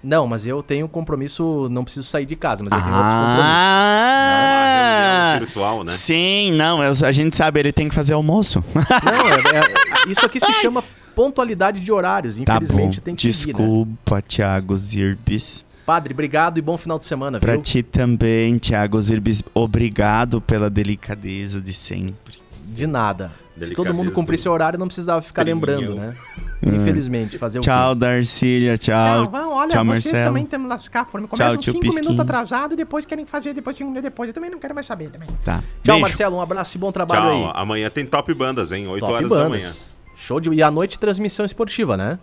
[0.00, 3.50] Não, mas eu tenho compromisso, não preciso sair de casa, mas eu tenho outros compromissos.
[3.50, 5.30] É Ah!
[5.32, 5.90] reunião virtual, né?
[5.92, 8.62] Sim, não, eu- a gente sabe, ele tem que fazer almoço.
[8.72, 10.84] Não, é- é- isso aqui se chama
[11.16, 12.36] pontualidade de horários.
[12.36, 12.64] tá bom.
[12.64, 13.58] Infelizmente tem que seguir, né?
[13.58, 15.64] Desculpa, Thiago Zirbis.
[15.90, 17.62] Padre, obrigado e bom final de semana, Pra viu?
[17.62, 22.34] ti também, Thiago Zirbis, obrigado pela delicadeza de sempre.
[22.64, 23.32] De nada.
[23.58, 26.14] Se todo mundo cumprisse o horário, não precisava ficar lembrando, né?
[26.62, 29.24] Infelizmente, fazer o Tchau, Darcília, tchau.
[29.24, 30.24] não, vão, olha, tchau, vocês Marcelo.
[30.26, 31.04] também que lascar.
[31.06, 32.02] Foram, Tchau, começam tio 5 Pisquinho.
[32.04, 34.28] minutos atrasado e depois querem fazer depois 5 minutos depois.
[34.28, 35.28] Eu também não quero mais saber também.
[35.44, 35.56] Tá.
[35.58, 36.00] Tchau, Beijo.
[36.02, 36.36] Marcelo.
[36.36, 37.46] Um abraço e bom trabalho Tchau.
[37.48, 37.52] aí.
[37.56, 38.86] Amanhã tem Top Bandas, hein?
[38.86, 39.48] 8 Top horas da manhã.
[39.48, 39.90] bandas.
[40.16, 40.50] Show de...
[40.50, 42.16] E à noite, transmissão esportiva, né?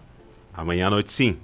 [0.56, 1.36] Amanhã à noite, sim.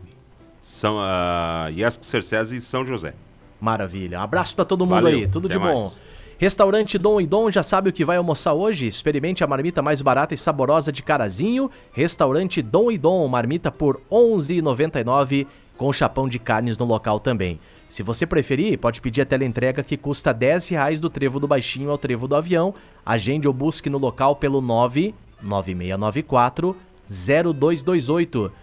[0.63, 3.13] São uh, Iesco Cercesa e São José.
[3.59, 4.21] Maravilha.
[4.21, 5.27] Abraço pra todo mundo Valeu, aí.
[5.27, 5.81] Tudo de bom.
[5.81, 6.01] mais.
[6.37, 8.87] Restaurante Dom e Dom, já sabe o que vai almoçar hoje?
[8.87, 11.69] Experimente a marmita mais barata e saborosa de Carazinho.
[11.91, 15.45] Restaurante Dom e Dom, marmita por R$ 11,99
[15.77, 17.59] com chapão de carnes no local também.
[17.89, 21.91] Se você preferir, pode pedir a teleentrega que custa 10 reais do Trevo do Baixinho
[21.91, 22.73] ao Trevo do Avião.
[23.05, 26.73] Agende ou busque no local pelo 99694
[27.09, 28.62] 0228.